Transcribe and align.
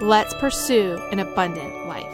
Let's 0.00 0.34
pursue 0.34 0.98
an 1.12 1.20
abundant 1.20 1.86
life. 1.86 2.12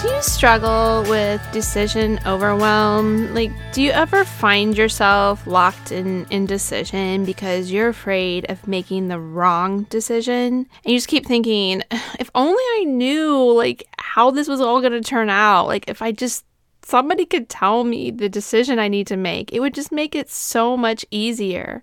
Do 0.00 0.08
you 0.08 0.22
struggle 0.22 1.04
with 1.10 1.42
decision 1.52 2.20
overwhelm? 2.24 3.34
Like, 3.34 3.50
do 3.72 3.82
you 3.82 3.90
ever 3.90 4.24
find 4.24 4.78
yourself 4.78 5.46
locked 5.46 5.90
in 5.92 6.26
indecision 6.30 7.24
because 7.24 7.70
you're 7.70 7.88
afraid 7.88 8.48
of 8.48 8.66
making 8.68 9.08
the 9.08 9.18
wrong 9.18 9.82
decision? 9.84 10.66
And 10.84 10.92
you 10.92 10.96
just 10.96 11.08
keep 11.08 11.26
thinking, 11.26 11.82
if 12.18 12.30
only 12.34 12.62
I 12.78 12.84
knew, 12.86 13.52
like, 13.52 13.86
how 13.98 14.30
this 14.30 14.48
was 14.48 14.60
all 14.60 14.80
going 14.80 14.92
to 14.92 15.02
turn 15.02 15.28
out. 15.28 15.66
Like, 15.66 15.84
if 15.88 16.00
I 16.00 16.12
just 16.12 16.44
somebody 16.86 17.26
could 17.26 17.48
tell 17.48 17.82
me 17.82 18.10
the 18.12 18.28
decision 18.28 18.78
I 18.78 18.86
need 18.88 19.08
to 19.08 19.16
make, 19.16 19.52
it 19.52 19.60
would 19.60 19.74
just 19.74 19.90
make 19.90 20.14
it 20.14 20.30
so 20.30 20.76
much 20.76 21.04
easier. 21.10 21.82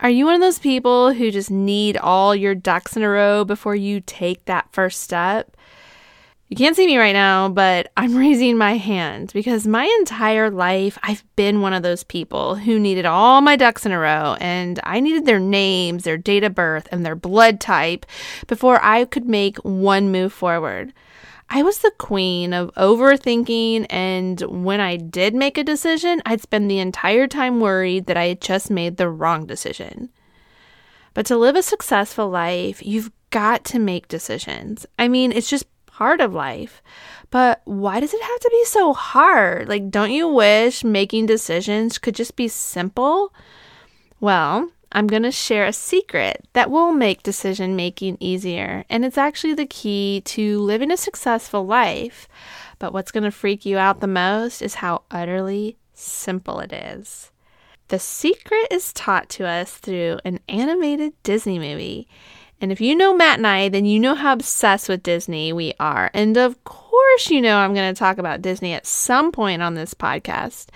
Are 0.00 0.08
you 0.08 0.24
one 0.24 0.34
of 0.34 0.40
those 0.40 0.58
people 0.58 1.12
who 1.12 1.30
just 1.30 1.50
need 1.50 1.96
all 1.98 2.34
your 2.34 2.54
ducks 2.54 2.96
in 2.96 3.02
a 3.02 3.08
row 3.08 3.44
before 3.44 3.76
you 3.76 4.00
take 4.00 4.44
that 4.46 4.72
first 4.72 5.02
step? 5.02 5.56
You 6.48 6.56
can't 6.56 6.74
see 6.74 6.86
me 6.86 6.96
right 6.96 7.12
now, 7.12 7.48
but 7.50 7.92
I'm 7.98 8.16
raising 8.16 8.56
my 8.56 8.78
hand 8.78 9.30
because 9.34 9.66
my 9.66 9.84
entire 10.00 10.50
life 10.50 10.98
I've 11.02 11.24
been 11.36 11.60
one 11.60 11.74
of 11.74 11.82
those 11.82 12.02
people 12.02 12.54
who 12.54 12.78
needed 12.78 13.04
all 13.04 13.42
my 13.42 13.56
ducks 13.56 13.84
in 13.84 13.92
a 13.92 13.98
row 13.98 14.36
and 14.40 14.80
I 14.84 15.00
needed 15.00 15.26
their 15.26 15.40
names, 15.40 16.04
their 16.04 16.16
date 16.16 16.44
of 16.44 16.54
birth, 16.54 16.88
and 16.90 17.04
their 17.04 17.16
blood 17.16 17.60
type 17.60 18.06
before 18.46 18.82
I 18.82 19.04
could 19.04 19.26
make 19.28 19.58
one 19.58 20.10
move 20.10 20.32
forward. 20.32 20.94
I 21.48 21.62
was 21.62 21.78
the 21.78 21.92
queen 21.98 22.52
of 22.52 22.74
overthinking, 22.74 23.86
and 23.90 24.40
when 24.40 24.80
I 24.80 24.96
did 24.96 25.34
make 25.34 25.58
a 25.58 25.64
decision, 25.64 26.22
I'd 26.26 26.40
spend 26.40 26.70
the 26.70 26.78
entire 26.78 27.26
time 27.26 27.60
worried 27.60 28.06
that 28.06 28.16
I 28.16 28.26
had 28.26 28.40
just 28.40 28.70
made 28.70 28.96
the 28.96 29.08
wrong 29.08 29.46
decision. 29.46 30.10
But 31.12 31.26
to 31.26 31.36
live 31.36 31.54
a 31.54 31.62
successful 31.62 32.28
life, 32.28 32.84
you've 32.84 33.12
got 33.30 33.64
to 33.66 33.78
make 33.78 34.08
decisions. 34.08 34.84
I 34.98 35.06
mean, 35.08 35.30
it's 35.32 35.50
just 35.50 35.66
part 35.86 36.20
of 36.20 36.34
life. 36.34 36.82
But 37.30 37.62
why 37.64 38.00
does 38.00 38.12
it 38.12 38.22
have 38.22 38.40
to 38.40 38.50
be 38.50 38.64
so 38.64 38.92
hard? 38.92 39.68
Like, 39.68 39.90
don't 39.90 40.10
you 40.10 40.28
wish 40.28 40.82
making 40.82 41.26
decisions 41.26 41.98
could 41.98 42.14
just 42.14 42.36
be 42.36 42.48
simple? 42.48 43.32
Well, 44.20 44.70
I'm 44.94 45.08
going 45.08 45.24
to 45.24 45.32
share 45.32 45.66
a 45.66 45.72
secret 45.72 46.46
that 46.52 46.70
will 46.70 46.92
make 46.92 47.24
decision 47.24 47.74
making 47.74 48.16
easier. 48.20 48.84
And 48.88 49.04
it's 49.04 49.18
actually 49.18 49.54
the 49.54 49.66
key 49.66 50.22
to 50.26 50.60
living 50.60 50.92
a 50.92 50.96
successful 50.96 51.66
life. 51.66 52.28
But 52.78 52.92
what's 52.92 53.10
going 53.10 53.24
to 53.24 53.32
freak 53.32 53.66
you 53.66 53.76
out 53.76 54.00
the 54.00 54.06
most 54.06 54.62
is 54.62 54.76
how 54.76 55.02
utterly 55.10 55.76
simple 55.94 56.60
it 56.60 56.72
is. 56.72 57.32
The 57.88 57.98
secret 57.98 58.68
is 58.70 58.92
taught 58.92 59.28
to 59.30 59.46
us 59.46 59.72
through 59.72 60.18
an 60.24 60.38
animated 60.48 61.12
Disney 61.24 61.58
movie. 61.58 62.08
And 62.60 62.72
if 62.72 62.80
you 62.80 62.94
know 62.94 63.14
Matt 63.14 63.38
and 63.38 63.46
I, 63.46 63.68
then 63.68 63.84
you 63.84 63.98
know 63.98 64.14
how 64.14 64.32
obsessed 64.32 64.88
with 64.88 65.02
Disney 65.02 65.52
we 65.52 65.74
are. 65.78 66.10
And 66.14 66.36
of 66.36 66.62
course, 66.64 67.30
you 67.30 67.40
know 67.40 67.58
I'm 67.58 67.74
going 67.74 67.92
to 67.92 67.98
talk 67.98 68.18
about 68.18 68.42
Disney 68.42 68.72
at 68.72 68.86
some 68.86 69.32
point 69.32 69.62
on 69.62 69.74
this 69.74 69.94
podcast. 69.94 70.68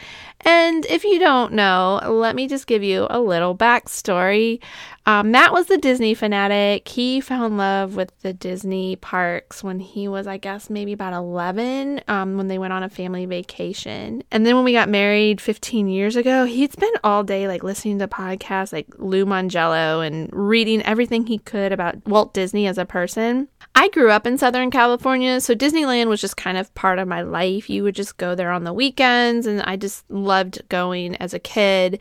And 0.43 0.87
if 0.87 1.05
you 1.05 1.19
don't 1.19 1.53
know, 1.53 2.01
let 2.05 2.37
me 2.37 2.47
just 2.47 2.67
give 2.67 2.83
you 2.83 3.07
a 3.11 3.21
little 3.21 3.57
backstory. 3.57 4.61
Um, 5.09 5.31
Matt 5.31 5.55
was 5.55 5.69
the 5.69 5.79
Disney 5.79 6.13
fanatic. 6.13 6.87
He 6.87 7.23
fell 7.23 7.47
in 7.47 7.57
love 7.57 7.97
with 7.97 8.13
the 8.21 8.35
Disney 8.35 8.97
parks 8.97 9.65
when 9.65 9.81
he 9.81 10.07
was, 10.07 10.27
I 10.27 10.37
guess, 10.37 10.69
maybe 10.69 10.93
about 10.93 11.15
11 11.15 12.03
um, 12.09 12.37
when 12.37 12.49
they 12.49 12.59
went 12.59 12.75
on 12.75 12.83
a 12.83 12.91
family 12.91 13.25
vacation. 13.25 14.23
And 14.31 14.45
then 14.45 14.55
when 14.55 14.67
we 14.67 14.75
got 14.75 14.91
married 14.91 15.41
15 15.41 15.89
years 15.89 16.15
ago, 16.15 16.45
he'd 16.45 16.75
spend 16.75 16.95
all 17.03 17.25
day 17.25 17.49
like 17.49 17.63
listening 17.63 18.01
to 18.01 18.07
podcasts 18.07 18.71
like 18.71 18.87
Lou 18.99 19.25
Mongello 19.25 20.07
and 20.07 20.29
reading 20.31 20.83
everything 20.83 21.27
he 21.27 21.39
could 21.39 21.73
about 21.73 22.07
Walt 22.07 22.35
Disney 22.35 22.67
as 22.67 22.77
a 22.77 22.85
person. 22.85 23.49
I 23.75 23.89
grew 23.91 24.11
up 24.11 24.27
in 24.27 24.39
Southern 24.39 24.71
California, 24.71 25.41
so 25.41 25.55
Disneyland 25.55 26.09
was 26.09 26.21
just 26.21 26.37
kind 26.37 26.59
of 26.59 26.75
part 26.75 26.99
of 26.99 27.07
my 27.07 27.23
life. 27.23 27.71
You 27.71 27.85
would 27.85 27.95
just 27.95 28.17
go 28.17 28.35
there 28.35 28.51
on 28.51 28.65
the 28.65 28.73
weekends, 28.73 29.47
and 29.47 29.63
I 29.63 29.77
just 29.77 30.11
loved 30.11 30.69
going 30.69 31.15
as 31.17 31.33
a 31.33 31.39
kid. 31.39 32.01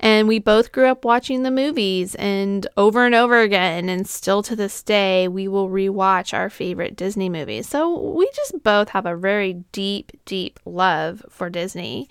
And 0.00 0.26
we 0.26 0.38
both 0.38 0.72
grew 0.72 0.86
up 0.86 1.04
watching 1.04 1.42
the 1.42 1.50
movies 1.50 2.14
and 2.14 2.66
over 2.78 3.04
and 3.04 3.14
over 3.14 3.40
again. 3.40 3.90
And 3.90 4.08
still 4.08 4.42
to 4.44 4.56
this 4.56 4.82
day, 4.82 5.28
we 5.28 5.48
will 5.48 5.68
rewatch 5.68 6.32
our 6.32 6.48
favorite 6.48 6.96
Disney 6.96 7.28
movies. 7.28 7.68
So 7.68 8.14
we 8.14 8.30
just 8.34 8.62
both 8.62 8.88
have 8.90 9.04
a 9.04 9.16
very 9.16 9.64
deep, 9.72 10.12
deep 10.24 10.58
love 10.64 11.22
for 11.28 11.50
Disney. 11.50 12.08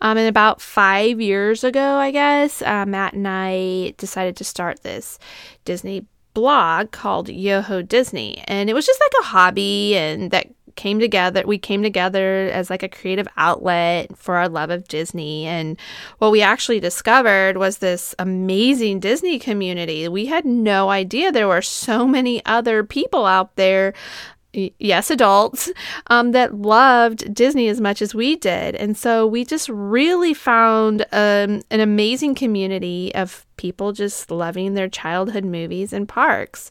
Um, 0.00 0.18
and 0.18 0.28
about 0.28 0.60
five 0.60 1.20
years 1.20 1.62
ago, 1.62 1.96
I 1.96 2.10
guess, 2.10 2.62
uh, 2.62 2.86
Matt 2.86 3.14
and 3.14 3.28
I 3.28 3.94
decided 3.96 4.36
to 4.36 4.44
start 4.44 4.82
this 4.82 5.18
Disney 5.64 6.06
blog 6.36 6.90
called 6.90 7.30
Yoho 7.30 7.80
Disney. 7.80 8.44
And 8.46 8.68
it 8.68 8.74
was 8.74 8.84
just 8.84 9.00
like 9.00 9.22
a 9.22 9.24
hobby 9.24 9.96
and 9.96 10.30
that 10.32 10.48
came 10.74 11.00
together 11.00 11.42
we 11.46 11.56
came 11.56 11.82
together 11.82 12.50
as 12.52 12.68
like 12.68 12.82
a 12.82 12.88
creative 12.90 13.26
outlet 13.38 14.14
for 14.18 14.36
our 14.36 14.46
love 14.46 14.68
of 14.68 14.86
Disney 14.86 15.46
and 15.46 15.80
what 16.18 16.30
we 16.30 16.42
actually 16.42 16.78
discovered 16.78 17.56
was 17.56 17.78
this 17.78 18.14
amazing 18.18 19.00
Disney 19.00 19.38
community. 19.38 20.06
We 20.06 20.26
had 20.26 20.44
no 20.44 20.90
idea 20.90 21.32
there 21.32 21.48
were 21.48 21.62
so 21.62 22.06
many 22.06 22.44
other 22.44 22.84
people 22.84 23.24
out 23.24 23.56
there 23.56 23.94
yes, 24.78 25.10
adults, 25.10 25.70
um, 26.08 26.32
that 26.32 26.54
loved 26.54 27.34
Disney 27.34 27.68
as 27.68 27.80
much 27.80 28.00
as 28.02 28.14
we 28.14 28.36
did. 28.36 28.74
And 28.74 28.96
so 28.96 29.26
we 29.26 29.44
just 29.44 29.68
really 29.68 30.34
found 30.34 31.02
um, 31.12 31.62
an 31.70 31.80
amazing 31.80 32.34
community 32.34 33.14
of 33.14 33.46
people 33.56 33.92
just 33.92 34.30
loving 34.30 34.74
their 34.74 34.88
childhood 34.88 35.44
movies 35.44 35.92
and 35.92 36.08
parks. 36.08 36.70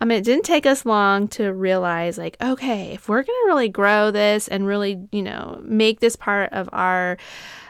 I 0.00 0.04
mean, 0.04 0.18
it 0.18 0.24
didn't 0.24 0.44
take 0.44 0.66
us 0.66 0.84
long 0.84 1.28
to 1.28 1.52
realize, 1.52 2.18
like, 2.18 2.36
okay, 2.42 2.92
if 2.92 3.08
we're 3.08 3.22
going 3.22 3.26
to 3.26 3.46
really 3.46 3.68
grow 3.68 4.10
this 4.10 4.46
and 4.46 4.66
really, 4.66 5.08
you 5.10 5.22
know, 5.22 5.60
make 5.62 6.00
this 6.00 6.16
part 6.16 6.52
of 6.52 6.68
our 6.72 7.16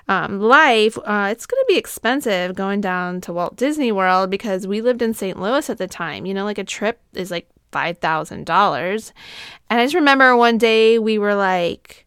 um, 0.08 0.40
life, 0.40 0.98
uh, 0.98 1.28
it's 1.30 1.46
going 1.46 1.62
to 1.62 1.66
be 1.68 1.78
expensive 1.78 2.54
going 2.54 2.80
down 2.80 3.20
to 3.22 3.32
Walt 3.32 3.56
Disney 3.56 3.92
World 3.92 4.30
because 4.30 4.66
we 4.66 4.80
lived 4.80 5.02
in 5.02 5.14
St. 5.14 5.38
Louis 5.40 5.70
at 5.70 5.78
the 5.78 5.86
time. 5.86 6.26
You 6.26 6.34
know, 6.34 6.44
like 6.44 6.58
a 6.58 6.64
trip 6.64 7.00
is 7.14 7.30
like 7.30 7.48
$5,000. 7.76 9.12
And 9.68 9.80
I 9.80 9.84
just 9.84 9.94
remember 9.94 10.36
one 10.36 10.58
day 10.58 10.98
we 10.98 11.18
were 11.18 11.34
like, 11.34 12.06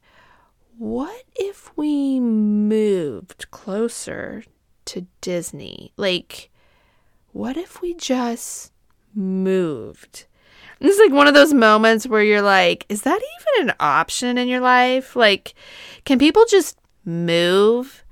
what 0.77 1.23
if 1.35 1.71
we 1.77 2.19
moved 2.19 3.51
closer 3.51 4.43
to 4.85 5.05
Disney? 5.21 5.93
Like, 5.97 6.49
what 7.31 7.57
if 7.57 7.81
we 7.81 7.93
just 7.93 8.71
moved? 9.13 10.25
And 10.79 10.89
it's 10.89 10.99
like 10.99 11.11
one 11.11 11.27
of 11.27 11.33
those 11.33 11.53
moments 11.53 12.07
where 12.07 12.23
you're 12.23 12.41
like, 12.41 12.85
is 12.89 13.01
that 13.01 13.21
even 13.21 13.69
an 13.69 13.75
option 13.79 14.37
in 14.37 14.47
your 14.47 14.61
life? 14.61 15.15
Like, 15.15 15.53
can 16.05 16.17
people 16.17 16.45
just 16.45 16.77
move 17.03 18.03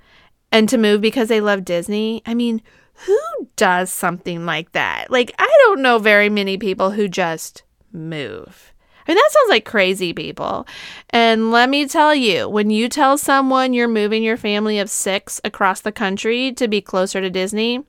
and 0.51 0.67
to 0.69 0.77
move 0.77 1.01
because 1.01 1.29
they 1.29 1.41
love 1.41 1.63
Disney? 1.63 2.21
I 2.25 2.33
mean, 2.33 2.61
who 3.05 3.19
does 3.55 3.91
something 3.91 4.45
like 4.45 4.71
that? 4.71 5.09
Like, 5.09 5.33
I 5.37 5.57
don't 5.65 5.81
know 5.81 5.99
very 5.99 6.29
many 6.29 6.57
people 6.57 6.91
who 6.91 7.07
just 7.07 7.63
move. 7.91 8.73
I 9.07 9.11
mean, 9.11 9.15
that 9.15 9.29
sounds 9.31 9.49
like 9.49 9.65
crazy 9.65 10.13
people. 10.13 10.67
And 11.11 11.51
let 11.51 11.69
me 11.69 11.87
tell 11.87 12.13
you, 12.13 12.49
when 12.49 12.69
you 12.69 12.89
tell 12.89 13.17
someone 13.17 13.73
you're 13.73 13.87
moving 13.87 14.21
your 14.21 14.35
family 14.35 14.79
of 14.79 14.89
six 14.89 15.39
across 15.45 15.79
the 15.79 15.93
country 15.93 16.51
to 16.53 16.67
be 16.67 16.81
closer 16.81 17.21
to 17.21 17.29
Disney, 17.29 17.83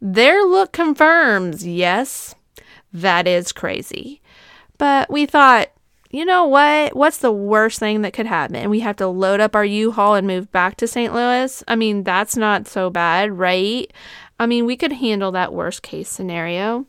their 0.00 0.44
look 0.44 0.72
confirms 0.72 1.66
yes, 1.66 2.34
that 2.92 3.26
is 3.26 3.52
crazy. 3.52 4.22
But 4.78 5.10
we 5.10 5.26
thought, 5.26 5.70
you 6.10 6.24
know 6.24 6.44
what? 6.44 6.96
What's 6.96 7.18
the 7.18 7.32
worst 7.32 7.78
thing 7.78 8.02
that 8.02 8.12
could 8.12 8.26
happen? 8.26 8.68
We 8.68 8.80
have 8.80 8.96
to 8.96 9.06
load 9.06 9.40
up 9.40 9.54
our 9.54 9.64
U 9.64 9.92
Haul 9.92 10.16
and 10.16 10.26
move 10.26 10.50
back 10.50 10.76
to 10.76 10.86
St. 10.86 11.14
Louis. 11.14 11.62
I 11.68 11.76
mean, 11.76 12.02
that's 12.02 12.36
not 12.36 12.66
so 12.66 12.90
bad, 12.90 13.38
right? 13.38 13.90
I 14.38 14.46
mean, 14.46 14.66
we 14.66 14.76
could 14.76 14.92
handle 14.92 15.32
that 15.32 15.52
worst 15.52 15.82
case 15.82 16.08
scenario. 16.08 16.86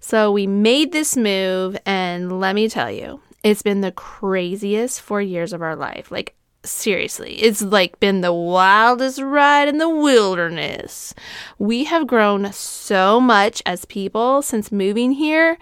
So 0.00 0.32
we 0.32 0.46
made 0.46 0.92
this 0.92 1.16
move, 1.16 1.76
and 1.84 2.40
let 2.40 2.54
me 2.54 2.68
tell 2.68 2.90
you, 2.90 3.20
it's 3.44 3.62
been 3.62 3.82
the 3.82 3.92
craziest 3.92 5.00
four 5.00 5.20
years 5.20 5.52
of 5.52 5.62
our 5.62 5.76
life. 5.76 6.10
Like, 6.10 6.34
seriously, 6.64 7.34
it's 7.42 7.62
like 7.62 8.00
been 8.00 8.20
the 8.20 8.32
wildest 8.32 9.20
ride 9.20 9.68
in 9.68 9.78
the 9.78 9.88
wilderness. 9.88 11.14
We 11.58 11.84
have 11.84 12.06
grown 12.06 12.52
so 12.52 13.20
much 13.20 13.62
as 13.66 13.84
people 13.84 14.42
since 14.42 14.72
moving 14.72 15.12
here. 15.12 15.58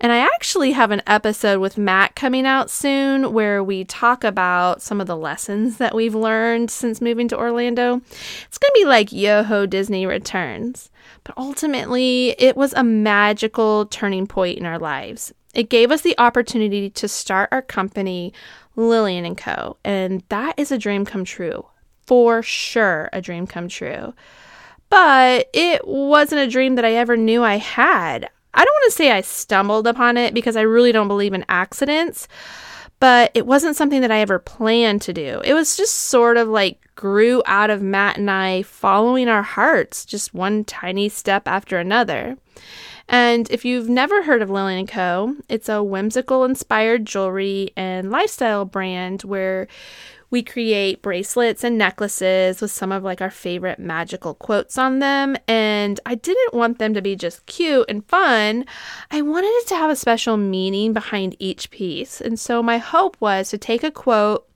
And 0.00 0.12
I 0.12 0.18
actually 0.18 0.72
have 0.72 0.90
an 0.90 1.02
episode 1.06 1.60
with 1.60 1.78
Matt 1.78 2.14
coming 2.14 2.46
out 2.46 2.70
soon 2.70 3.32
where 3.32 3.64
we 3.64 3.84
talk 3.84 4.24
about 4.24 4.82
some 4.82 5.00
of 5.00 5.06
the 5.06 5.16
lessons 5.16 5.78
that 5.78 5.94
we've 5.94 6.14
learned 6.14 6.70
since 6.70 7.00
moving 7.00 7.28
to 7.28 7.38
Orlando. 7.38 8.02
It's 8.46 8.58
going 8.58 8.70
to 8.70 8.80
be 8.80 8.84
like 8.84 9.10
Yoho 9.10 9.64
Disney 9.64 10.04
Returns. 10.04 10.90
But 11.24 11.36
ultimately, 11.38 12.34
it 12.38 12.56
was 12.56 12.74
a 12.74 12.84
magical 12.84 13.86
turning 13.86 14.26
point 14.26 14.58
in 14.58 14.66
our 14.66 14.78
lives. 14.78 15.32
It 15.54 15.70
gave 15.70 15.90
us 15.90 16.02
the 16.02 16.18
opportunity 16.18 16.90
to 16.90 17.08
start 17.08 17.48
our 17.50 17.62
company, 17.62 18.34
Lillian 18.76 19.24
and 19.24 19.38
Co. 19.38 19.78
And 19.82 20.22
that 20.28 20.58
is 20.58 20.70
a 20.70 20.78
dream 20.78 21.06
come 21.06 21.24
true. 21.24 21.66
For 22.06 22.42
sure, 22.42 23.08
a 23.12 23.22
dream 23.22 23.46
come 23.46 23.68
true. 23.68 24.12
But 24.90 25.48
it 25.52 25.86
wasn't 25.86 26.42
a 26.42 26.50
dream 26.50 26.74
that 26.76 26.84
I 26.84 26.92
ever 26.92 27.16
knew 27.16 27.42
I 27.42 27.56
had. 27.56 28.28
I 28.56 28.64
don't 28.64 28.74
want 28.74 28.90
to 28.90 28.96
say 28.96 29.12
I 29.12 29.20
stumbled 29.20 29.86
upon 29.86 30.16
it 30.16 30.34
because 30.34 30.56
I 30.56 30.62
really 30.62 30.90
don't 30.90 31.08
believe 31.08 31.34
in 31.34 31.44
accidents, 31.48 32.26
but 32.98 33.30
it 33.34 33.46
wasn't 33.46 33.76
something 33.76 34.00
that 34.00 34.10
I 34.10 34.20
ever 34.20 34.38
planned 34.38 35.02
to 35.02 35.12
do. 35.12 35.42
It 35.44 35.54
was 35.54 35.76
just 35.76 35.94
sort 35.94 36.38
of 36.38 36.48
like 36.48 36.80
grew 36.94 37.42
out 37.44 37.68
of 37.68 37.82
Matt 37.82 38.16
and 38.16 38.30
I 38.30 38.62
following 38.62 39.28
our 39.28 39.42
hearts, 39.42 40.06
just 40.06 40.34
one 40.34 40.64
tiny 40.64 41.10
step 41.10 41.46
after 41.46 41.78
another. 41.78 42.38
And 43.08 43.48
if 43.50 43.64
you've 43.64 43.88
never 43.88 44.24
heard 44.24 44.42
of 44.42 44.50
Lillian 44.50 44.86
& 44.86 44.88
Co., 44.88 45.36
it's 45.48 45.68
a 45.68 45.82
whimsical 45.82 46.42
inspired 46.42 47.04
jewelry 47.04 47.70
and 47.76 48.10
lifestyle 48.10 48.64
brand 48.64 49.22
where 49.22 49.68
we 50.30 50.42
create 50.42 51.02
bracelets 51.02 51.64
and 51.64 51.78
necklaces 51.78 52.60
with 52.60 52.70
some 52.70 52.92
of 52.92 53.02
like 53.04 53.20
our 53.20 53.30
favorite 53.30 53.78
magical 53.78 54.34
quotes 54.34 54.78
on 54.78 54.98
them. 54.98 55.36
And 55.46 56.00
I 56.06 56.14
didn't 56.14 56.54
want 56.54 56.78
them 56.78 56.94
to 56.94 57.02
be 57.02 57.16
just 57.16 57.46
cute 57.46 57.86
and 57.88 58.04
fun. 58.06 58.64
I 59.10 59.22
wanted 59.22 59.48
it 59.48 59.68
to 59.68 59.76
have 59.76 59.90
a 59.90 59.96
special 59.96 60.36
meaning 60.36 60.92
behind 60.92 61.36
each 61.38 61.70
piece. 61.70 62.20
And 62.20 62.38
so 62.38 62.62
my 62.62 62.78
hope 62.78 63.16
was 63.20 63.50
to 63.50 63.58
take 63.58 63.84
a 63.84 63.90
quote 63.90 64.46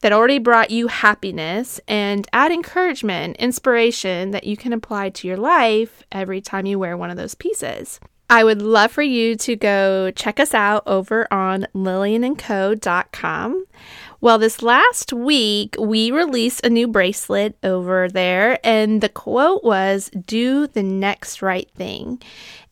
that 0.00 0.12
already 0.12 0.38
brought 0.38 0.70
you 0.70 0.86
happiness 0.86 1.80
and 1.88 2.28
add 2.32 2.52
encouragement, 2.52 3.36
inspiration 3.38 4.30
that 4.30 4.44
you 4.44 4.56
can 4.56 4.72
apply 4.72 5.10
to 5.10 5.26
your 5.26 5.36
life 5.36 6.04
every 6.12 6.40
time 6.40 6.66
you 6.66 6.78
wear 6.78 6.96
one 6.96 7.10
of 7.10 7.16
those 7.16 7.34
pieces. 7.34 8.00
I 8.30 8.44
would 8.44 8.60
love 8.60 8.92
for 8.92 9.02
you 9.02 9.36
to 9.36 9.56
go 9.56 10.10
check 10.10 10.38
us 10.38 10.52
out 10.52 10.82
over 10.86 11.32
on 11.32 11.66
lillianandco.com. 11.74 13.64
Well, 14.20 14.38
this 14.38 14.62
last 14.62 15.12
week, 15.12 15.76
we 15.78 16.10
released 16.10 16.66
a 16.66 16.70
new 16.70 16.88
bracelet 16.88 17.56
over 17.62 18.08
there, 18.08 18.58
and 18.66 19.00
the 19.00 19.08
quote 19.08 19.62
was, 19.62 20.10
Do 20.10 20.66
the 20.66 20.82
next 20.82 21.40
right 21.40 21.70
thing. 21.76 22.20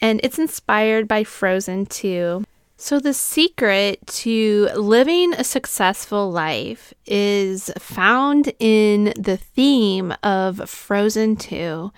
And 0.01 0.21
it's 0.25 0.41
inspired 0.41 1.07
by 1.07 1.23
Frozen 1.23 1.87
2. 1.87 2.43
So, 2.77 2.99
the 2.99 3.15
secret 3.15 4.05
to 4.09 4.71
living 4.75 5.35
a 5.35 5.45
successful 5.45 6.33
life 6.33 6.93
is 7.07 7.71
found 7.79 8.53
in 8.59 9.13
the 9.17 9.37
theme 9.37 10.13
of 10.25 10.69
Frozen 10.69 11.37
2, 11.37 11.93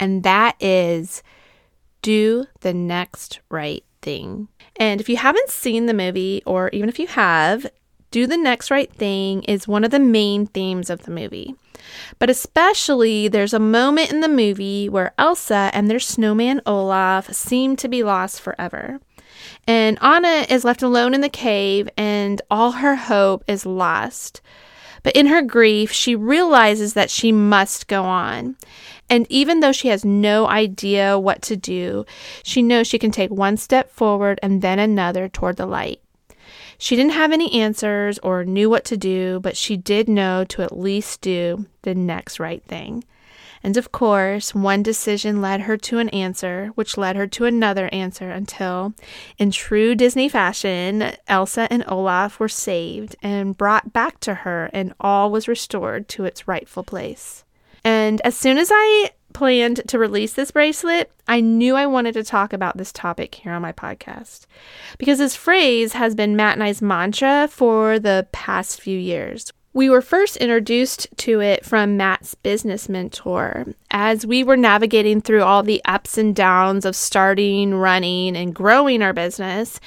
and 0.00 0.22
that 0.22 0.56
is 0.60 1.22
do 2.00 2.46
the 2.60 2.72
next 2.72 3.40
right 3.50 3.84
thing. 4.00 4.48
And 4.76 4.98
if 4.98 5.10
you 5.10 5.18
haven't 5.18 5.50
seen 5.50 5.84
the 5.84 5.94
movie, 5.94 6.42
or 6.46 6.70
even 6.70 6.88
if 6.88 6.98
you 6.98 7.06
have, 7.06 7.66
do 8.14 8.28
the 8.28 8.36
next 8.36 8.70
right 8.70 8.92
thing 8.92 9.42
is 9.42 9.66
one 9.66 9.82
of 9.82 9.90
the 9.90 9.98
main 9.98 10.46
themes 10.46 10.88
of 10.88 11.02
the 11.02 11.10
movie. 11.10 11.56
But 12.20 12.30
especially, 12.30 13.26
there's 13.26 13.52
a 13.52 13.58
moment 13.58 14.12
in 14.12 14.20
the 14.20 14.28
movie 14.28 14.88
where 14.88 15.12
Elsa 15.18 15.68
and 15.74 15.90
their 15.90 15.98
snowman 15.98 16.60
Olaf 16.64 17.34
seem 17.34 17.74
to 17.74 17.88
be 17.88 18.04
lost 18.04 18.40
forever. 18.40 19.00
And 19.66 19.98
Anna 20.00 20.46
is 20.48 20.64
left 20.64 20.80
alone 20.80 21.12
in 21.12 21.22
the 21.22 21.28
cave, 21.28 21.88
and 21.96 22.40
all 22.52 22.70
her 22.70 22.94
hope 22.94 23.42
is 23.48 23.66
lost. 23.66 24.40
But 25.02 25.16
in 25.16 25.26
her 25.26 25.42
grief, 25.42 25.90
she 25.90 26.14
realizes 26.14 26.94
that 26.94 27.10
she 27.10 27.32
must 27.32 27.88
go 27.88 28.04
on. 28.04 28.54
And 29.10 29.26
even 29.28 29.58
though 29.58 29.72
she 29.72 29.88
has 29.88 30.04
no 30.04 30.46
idea 30.46 31.18
what 31.18 31.42
to 31.42 31.56
do, 31.56 32.06
she 32.44 32.62
knows 32.62 32.86
she 32.86 33.00
can 33.00 33.10
take 33.10 33.32
one 33.32 33.56
step 33.56 33.90
forward 33.90 34.38
and 34.40 34.62
then 34.62 34.78
another 34.78 35.28
toward 35.28 35.56
the 35.56 35.66
light. 35.66 36.00
She 36.78 36.96
didn't 36.96 37.12
have 37.12 37.32
any 37.32 37.52
answers 37.60 38.18
or 38.20 38.44
knew 38.44 38.68
what 38.68 38.84
to 38.86 38.96
do, 38.96 39.40
but 39.40 39.56
she 39.56 39.76
did 39.76 40.08
know 40.08 40.44
to 40.44 40.62
at 40.62 40.78
least 40.78 41.20
do 41.20 41.66
the 41.82 41.94
next 41.94 42.40
right 42.40 42.62
thing. 42.64 43.04
And 43.62 43.78
of 43.78 43.92
course, 43.92 44.54
one 44.54 44.82
decision 44.82 45.40
led 45.40 45.62
her 45.62 45.78
to 45.78 45.98
an 45.98 46.10
answer, 46.10 46.72
which 46.74 46.98
led 46.98 47.16
her 47.16 47.26
to 47.28 47.46
another 47.46 47.88
answer 47.92 48.28
until, 48.30 48.92
in 49.38 49.50
true 49.50 49.94
Disney 49.94 50.28
fashion, 50.28 51.12
Elsa 51.28 51.66
and 51.70 51.82
Olaf 51.88 52.38
were 52.38 52.48
saved 52.48 53.16
and 53.22 53.56
brought 53.56 53.94
back 53.94 54.20
to 54.20 54.34
her, 54.34 54.68
and 54.74 54.92
all 55.00 55.30
was 55.30 55.48
restored 55.48 56.08
to 56.10 56.26
its 56.26 56.46
rightful 56.46 56.84
place. 56.84 57.44
And 57.82 58.20
as 58.20 58.36
soon 58.36 58.58
as 58.58 58.68
I 58.70 59.12
planned 59.34 59.82
to 59.88 59.98
release 59.98 60.32
this 60.32 60.50
bracelet, 60.50 61.12
I 61.28 61.40
knew 61.40 61.76
I 61.76 61.86
wanted 61.86 62.14
to 62.14 62.24
talk 62.24 62.54
about 62.54 62.78
this 62.78 62.92
topic 62.92 63.34
here 63.34 63.52
on 63.52 63.60
my 63.60 63.72
podcast 63.72 64.46
because 64.96 65.18
this 65.18 65.36
phrase 65.36 65.92
has 65.92 66.14
been 66.14 66.36
Matt 66.36 66.54
and 66.54 66.62
I's 66.62 66.80
mantra 66.80 67.48
for 67.50 67.98
the 67.98 68.26
past 68.32 68.80
few 68.80 68.98
years. 68.98 69.52
We 69.74 69.90
were 69.90 70.02
first 70.02 70.36
introduced 70.36 71.08
to 71.16 71.40
it 71.40 71.64
from 71.64 71.96
Matt's 71.96 72.36
business 72.36 72.88
mentor 72.88 73.66
as 73.90 74.24
we 74.24 74.44
were 74.44 74.56
navigating 74.56 75.20
through 75.20 75.42
all 75.42 75.64
the 75.64 75.82
ups 75.84 76.16
and 76.16 76.34
downs 76.34 76.84
of 76.84 76.94
starting, 76.94 77.74
running, 77.74 78.36
and 78.36 78.54
growing 78.54 79.02
our 79.02 79.12
business. 79.12 79.80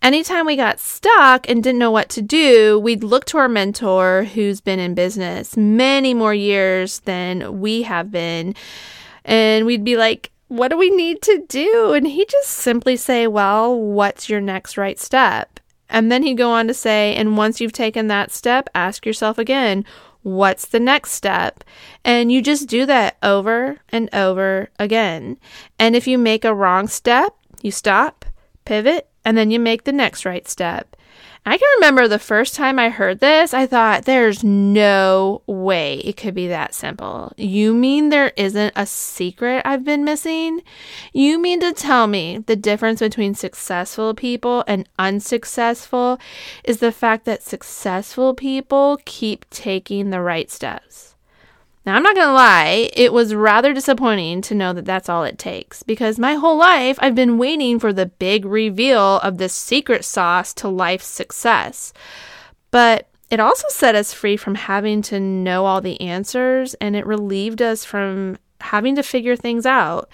Anytime 0.00 0.46
we 0.46 0.54
got 0.54 0.78
stuck 0.78 1.48
and 1.48 1.60
didn't 1.60 1.80
know 1.80 1.90
what 1.90 2.08
to 2.10 2.22
do, 2.22 2.78
we'd 2.78 3.02
look 3.02 3.24
to 3.26 3.38
our 3.38 3.48
mentor 3.48 4.28
who's 4.32 4.60
been 4.60 4.78
in 4.78 4.94
business 4.94 5.56
many 5.56 6.14
more 6.14 6.34
years 6.34 7.00
than 7.00 7.60
we 7.60 7.82
have 7.82 8.12
been. 8.12 8.54
And 9.24 9.66
we'd 9.66 9.82
be 9.82 9.96
like, 9.96 10.30
what 10.46 10.68
do 10.68 10.76
we 10.76 10.90
need 10.90 11.20
to 11.22 11.44
do? 11.48 11.94
And 11.94 12.06
he'd 12.06 12.28
just 12.28 12.50
simply 12.50 12.94
say, 12.94 13.26
well, 13.26 13.76
what's 13.76 14.28
your 14.28 14.40
next 14.40 14.78
right 14.78 15.00
step? 15.00 15.58
And 15.92 16.10
then 16.10 16.22
he'd 16.22 16.38
go 16.38 16.50
on 16.50 16.66
to 16.68 16.74
say, 16.74 17.14
and 17.14 17.36
once 17.36 17.60
you've 17.60 17.72
taken 17.72 18.08
that 18.08 18.32
step, 18.32 18.68
ask 18.74 19.04
yourself 19.04 19.38
again, 19.38 19.84
what's 20.22 20.66
the 20.66 20.80
next 20.80 21.12
step? 21.12 21.62
And 22.02 22.32
you 22.32 22.40
just 22.40 22.66
do 22.68 22.86
that 22.86 23.18
over 23.22 23.78
and 23.90 24.08
over 24.14 24.70
again. 24.78 25.38
And 25.78 25.94
if 25.94 26.06
you 26.06 26.16
make 26.16 26.44
a 26.44 26.54
wrong 26.54 26.88
step, 26.88 27.36
you 27.60 27.70
stop, 27.70 28.24
pivot, 28.64 29.08
and 29.24 29.36
then 29.36 29.50
you 29.50 29.60
make 29.60 29.84
the 29.84 29.92
next 29.92 30.24
right 30.24 30.48
step. 30.48 30.96
I 31.44 31.58
can 31.58 31.68
remember 31.76 32.06
the 32.06 32.20
first 32.20 32.54
time 32.54 32.78
I 32.78 32.88
heard 32.88 33.18
this, 33.18 33.52
I 33.52 33.66
thought, 33.66 34.04
there's 34.04 34.44
no 34.44 35.42
way 35.46 35.96
it 35.98 36.16
could 36.16 36.34
be 36.34 36.46
that 36.46 36.72
simple. 36.72 37.32
You 37.36 37.74
mean 37.74 38.10
there 38.10 38.32
isn't 38.36 38.72
a 38.76 38.86
secret 38.86 39.62
I've 39.64 39.84
been 39.84 40.04
missing? 40.04 40.62
You 41.12 41.40
mean 41.40 41.58
to 41.58 41.72
tell 41.72 42.06
me 42.06 42.38
the 42.38 42.54
difference 42.54 43.00
between 43.00 43.34
successful 43.34 44.14
people 44.14 44.62
and 44.68 44.88
unsuccessful 45.00 46.20
is 46.62 46.78
the 46.78 46.92
fact 46.92 47.24
that 47.24 47.42
successful 47.42 48.34
people 48.34 49.00
keep 49.04 49.50
taking 49.50 50.10
the 50.10 50.20
right 50.20 50.48
steps? 50.48 51.11
Now, 51.84 51.96
I'm 51.96 52.02
not 52.04 52.14
going 52.14 52.28
to 52.28 52.32
lie, 52.32 52.90
it 52.92 53.12
was 53.12 53.34
rather 53.34 53.72
disappointing 53.72 54.40
to 54.42 54.54
know 54.54 54.72
that 54.72 54.84
that's 54.84 55.08
all 55.08 55.24
it 55.24 55.38
takes 55.38 55.82
because 55.82 56.18
my 56.18 56.34
whole 56.34 56.56
life 56.56 56.96
I've 57.00 57.16
been 57.16 57.38
waiting 57.38 57.80
for 57.80 57.92
the 57.92 58.06
big 58.06 58.44
reveal 58.44 59.18
of 59.18 59.38
the 59.38 59.48
secret 59.48 60.04
sauce 60.04 60.54
to 60.54 60.68
life's 60.68 61.08
success. 61.08 61.92
But 62.70 63.08
it 63.30 63.40
also 63.40 63.66
set 63.68 63.96
us 63.96 64.12
free 64.12 64.36
from 64.36 64.54
having 64.54 65.02
to 65.02 65.18
know 65.18 65.64
all 65.64 65.80
the 65.80 66.00
answers 66.00 66.74
and 66.74 66.94
it 66.94 67.06
relieved 67.06 67.60
us 67.60 67.84
from 67.84 68.38
having 68.60 68.94
to 68.94 69.02
figure 69.02 69.34
things 69.34 69.66
out. 69.66 70.08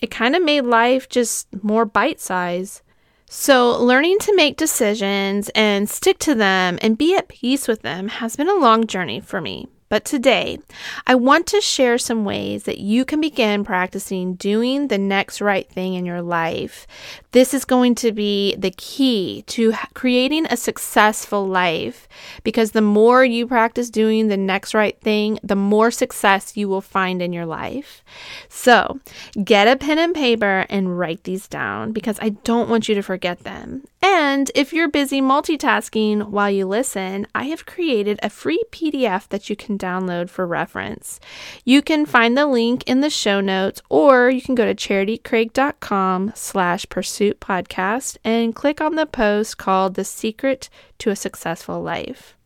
It 0.00 0.10
kind 0.10 0.34
of 0.34 0.42
made 0.42 0.62
life 0.62 1.08
just 1.08 1.46
more 1.62 1.84
bite 1.84 2.20
size. 2.20 2.82
So, 3.26 3.78
learning 3.78 4.18
to 4.20 4.36
make 4.36 4.58
decisions 4.58 5.50
and 5.54 5.88
stick 5.88 6.18
to 6.18 6.34
them 6.34 6.78
and 6.82 6.98
be 6.98 7.14
at 7.14 7.28
peace 7.28 7.66
with 7.68 7.80
them 7.80 8.08
has 8.08 8.36
been 8.36 8.48
a 8.48 8.54
long 8.54 8.86
journey 8.86 9.20
for 9.20 9.40
me. 9.40 9.68
But 9.92 10.06
today, 10.06 10.58
I 11.06 11.14
want 11.16 11.46
to 11.48 11.60
share 11.60 11.98
some 11.98 12.24
ways 12.24 12.62
that 12.62 12.78
you 12.78 13.04
can 13.04 13.20
begin 13.20 13.62
practicing 13.62 14.36
doing 14.36 14.88
the 14.88 14.96
next 14.96 15.42
right 15.42 15.68
thing 15.68 15.92
in 15.92 16.06
your 16.06 16.22
life. 16.22 16.86
This 17.32 17.52
is 17.52 17.66
going 17.66 17.96
to 17.96 18.10
be 18.10 18.56
the 18.56 18.70
key 18.70 19.44
to 19.48 19.74
creating 19.92 20.46
a 20.46 20.56
successful 20.56 21.46
life 21.46 22.08
because 22.42 22.70
the 22.70 22.80
more 22.80 23.22
you 23.22 23.46
practice 23.46 23.90
doing 23.90 24.28
the 24.28 24.38
next 24.38 24.72
right 24.72 24.98
thing, 25.02 25.38
the 25.42 25.56
more 25.56 25.90
success 25.90 26.56
you 26.56 26.70
will 26.70 26.80
find 26.80 27.20
in 27.20 27.34
your 27.34 27.44
life. 27.44 28.02
So, 28.48 28.98
get 29.44 29.68
a 29.68 29.76
pen 29.76 29.98
and 29.98 30.14
paper 30.14 30.64
and 30.70 30.98
write 30.98 31.24
these 31.24 31.46
down 31.46 31.92
because 31.92 32.18
I 32.22 32.30
don't 32.30 32.70
want 32.70 32.88
you 32.88 32.94
to 32.94 33.02
forget 33.02 33.40
them. 33.40 33.82
And 34.04 34.50
if 34.56 34.72
you're 34.72 34.88
busy 34.88 35.20
multitasking 35.20 36.30
while 36.30 36.50
you 36.50 36.66
listen, 36.66 37.24
I 37.36 37.44
have 37.44 37.66
created 37.66 38.18
a 38.20 38.30
free 38.30 38.64
PDF 38.72 39.28
that 39.28 39.48
you 39.48 39.54
can 39.54 39.78
download 39.78 40.28
for 40.28 40.44
reference. 40.44 41.20
You 41.64 41.82
can 41.82 42.04
find 42.04 42.36
the 42.36 42.46
link 42.46 42.82
in 42.88 43.00
the 43.00 43.10
show 43.10 43.40
notes, 43.40 43.80
or 43.88 44.28
you 44.28 44.42
can 44.42 44.56
go 44.56 44.64
to 44.64 44.74
charitycraig.com 44.74 46.32
slash 46.34 46.88
pursuit 46.88 47.38
podcast 47.38 48.16
and 48.24 48.56
click 48.56 48.80
on 48.80 48.96
the 48.96 49.06
post 49.06 49.56
called 49.56 49.94
The 49.94 50.04
Secret 50.04 50.68
to 50.98 51.10
a 51.10 51.16
Successful 51.16 51.80
Life. 51.80 52.36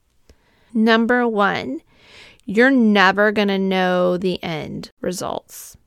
Number 0.74 1.26
one, 1.26 1.80
you're 2.44 2.70
never 2.70 3.32
going 3.32 3.48
to 3.48 3.58
know 3.58 4.18
the 4.18 4.42
end 4.44 4.90
results. 5.00 5.78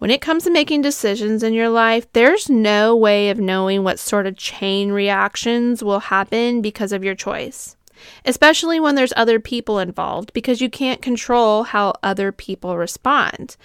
When 0.00 0.10
it 0.10 0.22
comes 0.22 0.44
to 0.44 0.50
making 0.50 0.80
decisions 0.80 1.42
in 1.42 1.52
your 1.52 1.68
life, 1.68 2.10
there's 2.14 2.48
no 2.48 2.96
way 2.96 3.28
of 3.28 3.38
knowing 3.38 3.84
what 3.84 3.98
sort 3.98 4.26
of 4.26 4.34
chain 4.34 4.92
reactions 4.92 5.84
will 5.84 6.00
happen 6.00 6.62
because 6.62 6.92
of 6.92 7.04
your 7.04 7.14
choice, 7.14 7.76
especially 8.24 8.80
when 8.80 8.94
there's 8.94 9.12
other 9.14 9.38
people 9.38 9.78
involved, 9.78 10.32
because 10.32 10.62
you 10.62 10.70
can't 10.70 11.02
control 11.02 11.64
how 11.64 11.92
other 12.02 12.32
people 12.32 12.78
respond. 12.78 13.58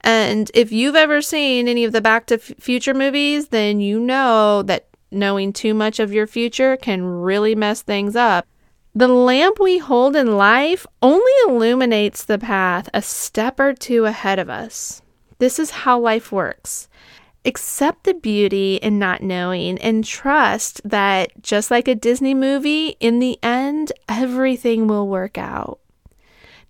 And 0.00 0.50
if 0.54 0.72
you've 0.72 0.96
ever 0.96 1.20
seen 1.20 1.68
any 1.68 1.84
of 1.84 1.92
the 1.92 2.00
Back 2.00 2.24
to 2.28 2.38
Future 2.38 2.94
movies, 2.94 3.48
then 3.48 3.78
you 3.78 4.00
know 4.00 4.62
that 4.62 4.86
knowing 5.10 5.52
too 5.52 5.74
much 5.74 6.00
of 6.00 6.14
your 6.14 6.26
future 6.26 6.78
can 6.78 7.04
really 7.04 7.54
mess 7.54 7.82
things 7.82 8.16
up. 8.16 8.46
The 8.94 9.08
lamp 9.08 9.60
we 9.60 9.76
hold 9.76 10.16
in 10.16 10.38
life 10.38 10.86
only 11.02 11.32
illuminates 11.46 12.24
the 12.24 12.38
path 12.38 12.88
a 12.94 13.02
step 13.02 13.60
or 13.60 13.74
two 13.74 14.06
ahead 14.06 14.38
of 14.38 14.48
us. 14.48 15.02
This 15.44 15.58
is 15.58 15.70
how 15.72 15.98
life 16.00 16.32
works. 16.32 16.88
Accept 17.44 18.04
the 18.04 18.14
beauty 18.14 18.76
in 18.76 18.98
not 18.98 19.22
knowing 19.22 19.76
and 19.76 20.02
trust 20.02 20.80
that 20.88 21.42
just 21.42 21.70
like 21.70 21.86
a 21.86 21.94
Disney 21.94 22.32
movie, 22.32 22.96
in 22.98 23.18
the 23.18 23.38
end, 23.42 23.92
everything 24.08 24.88
will 24.88 25.06
work 25.06 25.36
out. 25.36 25.80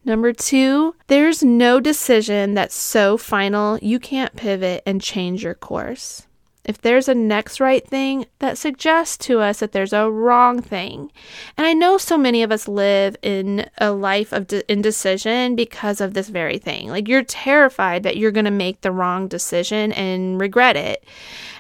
Number 0.05 0.33
two, 0.33 0.97
there's 1.07 1.41
no 1.41 1.79
decision 1.79 2.55
that's 2.55 2.75
so 2.75 3.17
final 3.17 3.79
you 3.79 4.01
can't 4.01 4.35
pivot 4.35 4.83
and 4.85 5.01
change 5.01 5.45
your 5.45 5.55
course 5.55 6.27
if 6.65 6.81
there's 6.81 7.09
a 7.09 7.15
next 7.15 7.61
right 7.61 7.87
thing, 7.87 8.27
that 8.39 8.57
suggests 8.57 9.19
to 9.27 9.41
us 9.41 9.61
that 9.61 9.73
there's 9.73 9.93
a 9.93 10.11
wrong 10.11 10.63
thing. 10.63 11.13
And 11.57 11.67
I 11.67 11.75
know 11.75 11.99
so 11.99 12.17
many 12.17 12.43
of 12.43 12.51
us 12.51 12.67
live 12.67 13.17
in 13.23 13.69
a 13.79 13.93
life 13.93 14.33
of 14.33 14.47
de- 14.47 14.73
indecision 14.73 15.57
because 15.57 16.01
of 16.01 16.15
this 16.15 16.29
very 16.29 16.59
thing. 16.59 16.89
Like 16.89 17.07
you're 17.07 17.23
terrified 17.23 18.03
that 18.05 18.17
you're 18.17 18.31
going 18.31 18.45
to 18.47 18.51
make 18.51 18.81
the 18.81 18.93
wrong 18.93 19.29
decision 19.29 19.93
and 19.93 20.41
regret 20.41 20.77
it. 20.77 21.05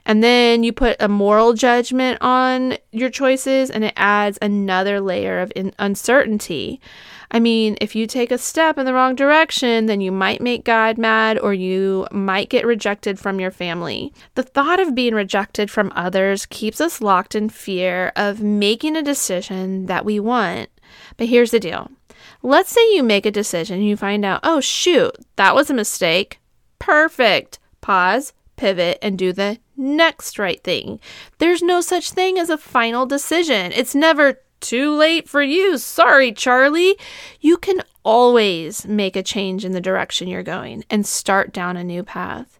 And 0.06 0.23
then 0.23 0.62
you 0.62 0.73
put 0.73 1.00
a 1.00 1.08
moral 1.08 1.54
judgment 1.54 2.18
on 2.20 2.76
your 2.92 3.11
choices, 3.11 3.70
and 3.70 3.84
it 3.84 3.94
adds 3.96 4.38
another 4.42 5.00
layer 5.00 5.40
of 5.40 5.52
in- 5.56 5.75
uncertainty. 5.78 6.80
I 7.30 7.40
mean, 7.40 7.76
if 7.80 7.96
you 7.96 8.06
take 8.06 8.30
a 8.30 8.38
step 8.38 8.78
in 8.78 8.87
the 8.87 8.94
wrong 8.94 9.14
direction, 9.14 9.87
then 9.87 10.00
you 10.00 10.12
might 10.12 10.40
make 10.40 10.64
God 10.64 10.99
mad 10.99 11.38
or 11.38 11.52
you 11.52 12.06
might 12.12 12.49
get 12.49 12.66
rejected 12.66 13.18
from 13.18 13.40
your 13.40 13.50
family. 13.50 14.12
The 14.34 14.44
thought 14.44 14.78
of 14.78 14.94
being 14.94 15.14
rejected 15.14 15.70
from 15.70 15.92
others 15.96 16.46
keeps 16.46 16.80
us 16.80 17.00
locked 17.00 17.34
in 17.34 17.49
fear 17.49 18.12
of 18.14 18.42
making 18.42 18.94
a 18.94 19.02
decision 19.02 19.87
that 19.87 20.04
we 20.04 20.20
want. 20.20 20.68
But 21.16 21.26
here's 21.28 21.50
the 21.50 21.58
deal 21.58 21.90
let's 22.42 22.70
say 22.70 22.94
you 22.94 23.02
make 23.02 23.26
a 23.26 23.30
decision 23.30 23.78
and 23.78 23.88
you 23.88 23.96
find 23.96 24.25
out, 24.25 24.40
oh, 24.44 24.61
shoot, 24.61 25.16
that 25.37 25.54
was 25.54 25.70
a 25.70 25.75
mistake. 25.75 26.38
Perfect. 26.78 27.58
Pause, 27.80 28.32
pivot, 28.56 28.99
and 29.02 29.18
do 29.18 29.32
the 29.32 29.58
next 29.76 30.38
right 30.38 30.62
thing. 30.62 31.00
There's 31.38 31.62
no 31.62 31.80
such 31.80 32.11
thing 32.11 32.38
as 32.38 32.50
a 32.50 32.58
final 32.58 33.06
decision. 33.06 33.73
It's 33.73 33.94
never 33.94 34.40
too 34.61 34.94
late 34.96 35.28
for 35.28 35.42
you. 35.42 35.78
Sorry, 35.78 36.32
Charlie. 36.32 36.96
You 37.40 37.56
can 37.56 37.82
always 38.04 38.87
make 38.87 39.16
a 39.16 39.23
change 39.23 39.64
in 39.64 39.73
the 39.73 39.80
direction 39.80 40.28
you're 40.28 40.42
going 40.42 40.84
and 40.90 41.06
start 41.06 41.52
down 41.52 41.76
a 41.76 41.84
new 41.84 42.02
path. 42.02 42.58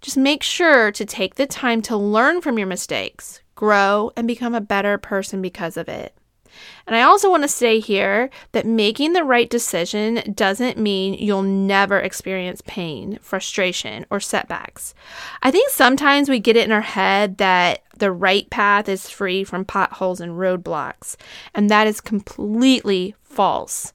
Just 0.00 0.16
make 0.16 0.42
sure 0.42 0.92
to 0.92 1.04
take 1.04 1.36
the 1.36 1.46
time 1.46 1.82
to 1.82 1.96
learn 1.96 2.40
from 2.40 2.58
your 2.58 2.66
mistakes, 2.66 3.40
grow, 3.54 4.12
and 4.16 4.28
become 4.28 4.54
a 4.54 4.60
better 4.60 4.98
person 4.98 5.40
because 5.42 5.76
of 5.76 5.88
it. 5.88 6.16
And 6.86 6.96
I 6.96 7.02
also 7.02 7.30
want 7.30 7.42
to 7.42 7.48
say 7.48 7.80
here 7.80 8.30
that 8.52 8.66
making 8.66 9.12
the 9.12 9.24
right 9.24 9.48
decision 9.48 10.34
doesn't 10.34 10.78
mean 10.78 11.14
you'll 11.14 11.42
never 11.42 11.98
experience 11.98 12.62
pain, 12.66 13.18
frustration, 13.20 14.06
or 14.10 14.20
setbacks. 14.20 14.94
I 15.42 15.50
think 15.50 15.70
sometimes 15.70 16.28
we 16.28 16.38
get 16.38 16.56
it 16.56 16.64
in 16.64 16.72
our 16.72 16.80
head 16.80 17.38
that 17.38 17.82
the 17.96 18.12
right 18.12 18.48
path 18.50 18.88
is 18.88 19.08
free 19.08 19.42
from 19.44 19.64
potholes 19.64 20.20
and 20.20 20.32
roadblocks, 20.32 21.16
and 21.54 21.70
that 21.70 21.86
is 21.86 22.00
completely 22.00 23.14
false. 23.22 23.92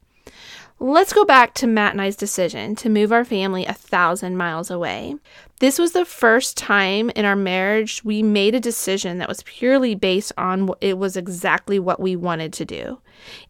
Let's 0.79 1.13
go 1.13 1.25
back 1.25 1.53
to 1.55 1.67
Matt 1.67 1.91
and 1.91 2.01
I's 2.01 2.15
decision 2.15 2.75
to 2.77 2.89
move 2.89 3.11
our 3.11 3.23
family 3.23 3.65
a 3.67 3.73
thousand 3.73 4.35
miles 4.35 4.71
away. 4.71 5.15
This 5.61 5.77
was 5.77 5.91
the 5.91 6.05
first 6.05 6.57
time 6.57 7.11
in 7.11 7.23
our 7.23 7.35
marriage 7.35 8.03
we 8.03 8.23
made 8.23 8.55
a 8.55 8.59
decision 8.59 9.19
that 9.19 9.29
was 9.29 9.43
purely 9.43 9.93
based 9.93 10.31
on 10.35 10.71
it 10.81 10.97
was 10.97 11.15
exactly 11.15 11.77
what 11.77 11.99
we 11.99 12.15
wanted 12.15 12.51
to 12.53 12.65
do. 12.65 12.99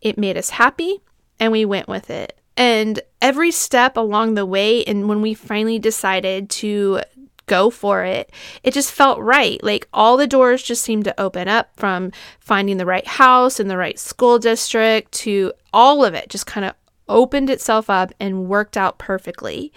It 0.01 0.17
made 0.17 0.35
us 0.35 0.49
happy 0.49 0.99
and 1.39 1.53
we 1.53 1.63
went 1.63 1.87
with 1.87 2.09
it. 2.09 2.37
And 2.57 2.99
every 3.21 3.49
step 3.49 3.95
along 3.95 4.33
the 4.33 4.45
way, 4.45 4.83
and 4.83 5.07
when 5.07 5.21
we 5.21 5.33
finally 5.33 5.79
decided 5.79 6.49
to 6.49 6.99
go 7.45 7.69
for 7.69 8.03
it, 8.03 8.29
it 8.61 8.73
just 8.73 8.91
felt 8.91 9.19
right. 9.19 9.63
Like 9.63 9.87
all 9.93 10.17
the 10.17 10.27
doors 10.27 10.61
just 10.61 10.81
seemed 10.81 11.05
to 11.05 11.17
open 11.17 11.47
up 11.47 11.69
from 11.77 12.11
finding 12.41 12.75
the 12.75 12.85
right 12.85 13.07
house 13.07 13.57
and 13.57 13.69
the 13.69 13.77
right 13.77 13.97
school 13.97 14.37
district 14.37 15.13
to 15.13 15.53
all 15.71 16.03
of 16.03 16.13
it 16.13 16.27
just 16.27 16.45
kind 16.45 16.65
of 16.65 16.73
opened 17.07 17.49
itself 17.49 17.89
up 17.89 18.11
and 18.19 18.49
worked 18.49 18.75
out 18.75 18.97
perfectly. 18.97 19.71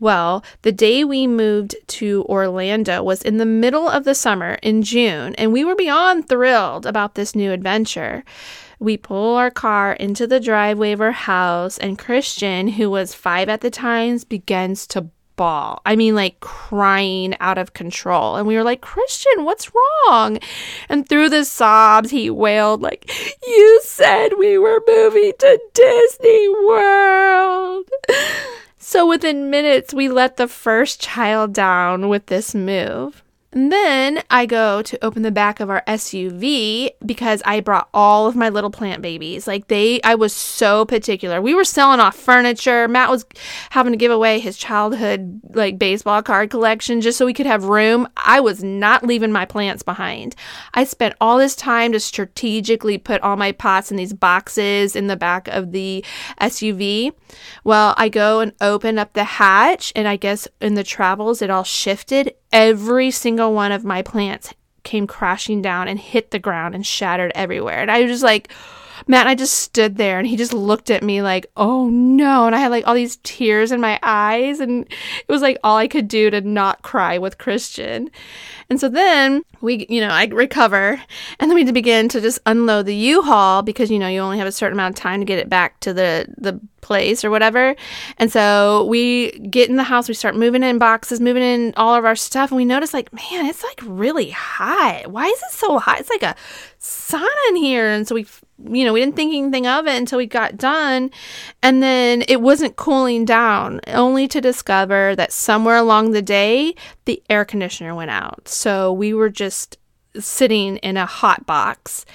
Well, 0.00 0.44
the 0.62 0.72
day 0.72 1.04
we 1.04 1.26
moved 1.26 1.76
to 1.86 2.24
Orlando 2.28 3.02
was 3.02 3.22
in 3.22 3.38
the 3.38 3.46
middle 3.46 3.88
of 3.88 4.04
the 4.04 4.14
summer 4.14 4.58
in 4.62 4.82
June, 4.82 5.34
and 5.36 5.52
we 5.52 5.64
were 5.64 5.76
beyond 5.76 6.28
thrilled 6.28 6.84
about 6.84 7.14
this 7.14 7.34
new 7.34 7.52
adventure. 7.52 8.24
We 8.80 8.96
pull 8.96 9.36
our 9.36 9.50
car 9.50 9.92
into 9.92 10.26
the 10.26 10.40
driveway 10.40 10.92
of 10.92 11.00
our 11.00 11.12
house, 11.12 11.78
and 11.78 11.98
Christian, 11.98 12.68
who 12.68 12.90
was 12.90 13.14
five 13.14 13.48
at 13.48 13.60
the 13.60 13.70
time, 13.70 14.18
begins 14.28 14.86
to 14.88 15.08
bawl. 15.36 15.80
I 15.86 15.96
mean, 15.96 16.14
like 16.14 16.40
crying 16.40 17.34
out 17.40 17.58
of 17.58 17.72
control. 17.72 18.36
And 18.36 18.46
we 18.46 18.56
were 18.56 18.62
like, 18.62 18.80
Christian, 18.80 19.44
what's 19.44 19.70
wrong? 19.74 20.38
And 20.88 21.08
through 21.08 21.30
the 21.30 21.44
sobs, 21.44 22.10
he 22.10 22.30
wailed, 22.30 22.82
like, 22.82 23.10
You 23.46 23.80
said 23.84 24.30
we 24.38 24.58
were 24.58 24.82
moving 24.86 25.32
to 25.38 25.60
Disney 25.72 26.48
World. 26.66 27.88
So 28.86 29.06
within 29.06 29.48
minutes, 29.48 29.94
we 29.94 30.10
let 30.10 30.36
the 30.36 30.46
first 30.46 31.00
child 31.00 31.54
down 31.54 32.10
with 32.10 32.26
this 32.26 32.54
move. 32.54 33.22
And 33.54 33.70
then 33.70 34.24
I 34.30 34.46
go 34.46 34.82
to 34.82 35.04
open 35.04 35.22
the 35.22 35.30
back 35.30 35.60
of 35.60 35.70
our 35.70 35.84
SUV 35.86 36.90
because 37.06 37.40
I 37.44 37.60
brought 37.60 37.88
all 37.94 38.26
of 38.26 38.34
my 38.34 38.48
little 38.48 38.70
plant 38.70 39.00
babies. 39.00 39.46
Like 39.46 39.68
they, 39.68 40.02
I 40.02 40.16
was 40.16 40.32
so 40.32 40.84
particular. 40.84 41.40
We 41.40 41.54
were 41.54 41.64
selling 41.64 42.00
off 42.00 42.16
furniture. 42.16 42.88
Matt 42.88 43.10
was 43.10 43.24
having 43.70 43.92
to 43.92 43.96
give 43.96 44.10
away 44.10 44.40
his 44.40 44.56
childhood 44.56 45.40
like 45.54 45.78
baseball 45.78 46.20
card 46.20 46.50
collection 46.50 47.00
just 47.00 47.16
so 47.16 47.26
we 47.26 47.32
could 47.32 47.46
have 47.46 47.66
room. 47.66 48.08
I 48.16 48.40
was 48.40 48.64
not 48.64 49.06
leaving 49.06 49.30
my 49.30 49.44
plants 49.44 49.84
behind. 49.84 50.34
I 50.74 50.82
spent 50.82 51.14
all 51.20 51.38
this 51.38 51.54
time 51.54 51.92
to 51.92 52.00
strategically 52.00 52.98
put 52.98 53.20
all 53.20 53.36
my 53.36 53.52
pots 53.52 53.92
in 53.92 53.96
these 53.96 54.12
boxes 54.12 54.96
in 54.96 55.06
the 55.06 55.16
back 55.16 55.46
of 55.46 55.70
the 55.70 56.04
SUV. 56.40 57.12
Well, 57.62 57.94
I 57.96 58.08
go 58.08 58.40
and 58.40 58.52
open 58.60 58.98
up 58.98 59.12
the 59.12 59.24
hatch, 59.24 59.92
and 59.94 60.08
I 60.08 60.16
guess 60.16 60.48
in 60.60 60.74
the 60.74 60.82
travels, 60.82 61.40
it 61.40 61.50
all 61.50 61.62
shifted 61.62 62.34
every 62.54 63.10
single 63.10 63.52
one 63.52 63.72
of 63.72 63.84
my 63.84 64.00
plants 64.00 64.54
came 64.84 65.06
crashing 65.06 65.60
down 65.60 65.88
and 65.88 65.98
hit 65.98 66.30
the 66.30 66.38
ground 66.38 66.74
and 66.74 66.86
shattered 66.86 67.32
everywhere. 67.34 67.80
And 67.80 67.90
I 67.90 68.02
was 68.02 68.10
just 68.10 68.22
like, 68.22 68.50
Matt 69.06 69.22
and 69.22 69.28
I 69.28 69.34
just 69.34 69.58
stood 69.58 69.96
there 69.96 70.18
and 70.18 70.26
he 70.26 70.36
just 70.36 70.52
looked 70.52 70.90
at 70.90 71.02
me 71.02 71.22
like, 71.22 71.46
oh 71.56 71.88
no. 71.88 72.46
And 72.46 72.54
I 72.54 72.58
had 72.58 72.70
like 72.70 72.86
all 72.86 72.94
these 72.94 73.16
tears 73.22 73.72
in 73.72 73.80
my 73.80 73.98
eyes. 74.02 74.60
And 74.60 74.84
it 74.86 75.32
was 75.32 75.42
like 75.42 75.58
all 75.62 75.76
I 75.76 75.88
could 75.88 76.08
do 76.08 76.30
to 76.30 76.40
not 76.40 76.82
cry 76.82 77.18
with 77.18 77.38
Christian. 77.38 78.10
And 78.70 78.80
so 78.80 78.88
then 78.88 79.42
we, 79.60 79.86
you 79.88 80.00
know, 80.00 80.08
I 80.08 80.24
recover 80.26 81.02
and 81.38 81.50
then 81.50 81.54
we 81.54 81.70
begin 81.70 82.08
to 82.10 82.20
just 82.20 82.38
unload 82.46 82.86
the 82.86 82.94
U-Haul 82.94 83.62
because, 83.62 83.90
you 83.90 83.98
know, 83.98 84.08
you 84.08 84.20
only 84.20 84.38
have 84.38 84.46
a 84.46 84.52
certain 84.52 84.74
amount 84.74 84.96
of 84.96 85.02
time 85.02 85.20
to 85.20 85.26
get 85.26 85.38
it 85.38 85.48
back 85.48 85.80
to 85.80 85.92
the, 85.92 86.26
the 86.38 86.60
place 86.80 87.24
or 87.24 87.30
whatever. 87.30 87.74
And 88.18 88.30
so 88.30 88.84
we 88.84 89.32
get 89.38 89.68
in 89.70 89.76
the 89.76 89.82
house, 89.82 90.06
we 90.06 90.14
start 90.14 90.36
moving 90.36 90.62
in 90.62 90.78
boxes, 90.78 91.20
moving 91.20 91.42
in 91.42 91.72
all 91.76 91.94
of 91.94 92.04
our 92.04 92.14
stuff, 92.14 92.50
and 92.50 92.56
we 92.56 92.64
notice 92.64 92.94
like, 92.94 93.12
man, 93.12 93.46
it's 93.46 93.64
like 93.64 93.80
really 93.82 94.30
hot. 94.30 95.10
Why 95.10 95.26
is 95.26 95.42
it 95.42 95.50
so 95.52 95.78
hot? 95.78 96.00
It's 96.00 96.10
like 96.10 96.22
a 96.22 96.36
sauna 96.78 97.48
in 97.48 97.56
here. 97.56 97.88
And 97.88 98.06
so 98.06 98.14
we, 98.14 98.26
you 98.58 98.84
know, 98.84 98.92
we 98.92 99.00
didn't 99.00 99.16
think 99.16 99.34
anything 99.34 99.66
of 99.66 99.86
it 99.86 99.96
until 99.96 100.18
we 100.18 100.26
got 100.26 100.56
done. 100.56 101.10
And 101.62 101.82
then 101.82 102.22
it 102.28 102.40
wasn't 102.40 102.76
cooling 102.76 103.24
down, 103.24 103.80
only 103.88 104.28
to 104.28 104.40
discover 104.40 105.16
that 105.16 105.32
somewhere 105.32 105.76
along 105.76 106.12
the 106.12 106.22
day, 106.22 106.74
the 107.04 107.22
air 107.28 107.44
conditioner 107.44 107.94
went 107.94 108.10
out. 108.10 108.48
So 108.48 108.92
we 108.92 109.12
were 109.12 109.30
just 109.30 109.78
sitting 110.18 110.76
in 110.78 110.96
a 110.96 111.06
hot 111.06 111.46
box. 111.46 112.06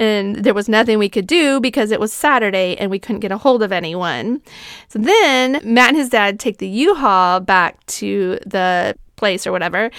And 0.00 0.36
there 0.36 0.54
was 0.54 0.68
nothing 0.68 0.98
we 0.98 1.08
could 1.08 1.26
do 1.26 1.58
because 1.60 1.90
it 1.90 1.98
was 1.98 2.12
Saturday 2.12 2.76
and 2.78 2.88
we 2.88 3.00
couldn't 3.00 3.20
get 3.20 3.32
a 3.32 3.38
hold 3.38 3.64
of 3.64 3.72
anyone. 3.72 4.40
So 4.88 5.00
then 5.00 5.60
Matt 5.64 5.88
and 5.88 5.96
his 5.96 6.08
dad 6.08 6.38
take 6.38 6.58
the 6.58 6.68
U 6.68 6.94
Haul 6.94 7.40
back 7.40 7.84
to 7.86 8.38
the 8.46 8.96
place 9.16 9.44
or 9.46 9.52
whatever. 9.52 9.90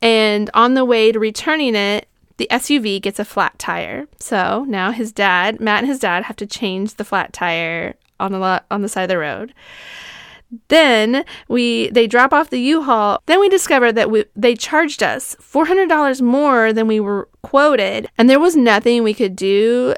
And 0.00 0.48
on 0.54 0.74
the 0.74 0.84
way 0.84 1.10
to 1.10 1.18
returning 1.18 1.74
it, 1.74 2.07
the 2.38 2.48
SUV 2.50 3.02
gets 3.02 3.18
a 3.18 3.24
flat 3.24 3.58
tire. 3.58 4.06
So 4.18 4.64
now 4.68 4.90
his 4.90 5.12
dad, 5.12 5.60
Matt 5.60 5.80
and 5.80 5.88
his 5.88 5.98
dad, 5.98 6.24
have 6.24 6.36
to 6.36 6.46
change 6.46 6.94
the 6.94 7.04
flat 7.04 7.32
tire 7.32 7.94
on 8.18 8.32
the 8.32 8.38
lot, 8.38 8.64
on 8.70 8.82
the 8.82 8.88
side 8.88 9.02
of 9.02 9.08
the 9.08 9.18
road. 9.18 9.52
Then 10.68 11.24
we 11.48 11.90
they 11.90 12.06
drop 12.06 12.32
off 12.32 12.48
the 12.48 12.60
U-Haul. 12.60 13.22
Then 13.26 13.38
we 13.38 13.50
discover 13.50 13.92
that 13.92 14.10
we, 14.10 14.24
they 14.34 14.54
charged 14.54 15.02
us 15.02 15.36
$400 15.36 16.22
more 16.22 16.72
than 16.72 16.86
we 16.86 17.00
were 17.00 17.28
quoted, 17.42 18.08
and 18.16 18.30
there 18.30 18.40
was 18.40 18.56
nothing 18.56 19.02
we 19.02 19.12
could 19.12 19.36
do 19.36 19.94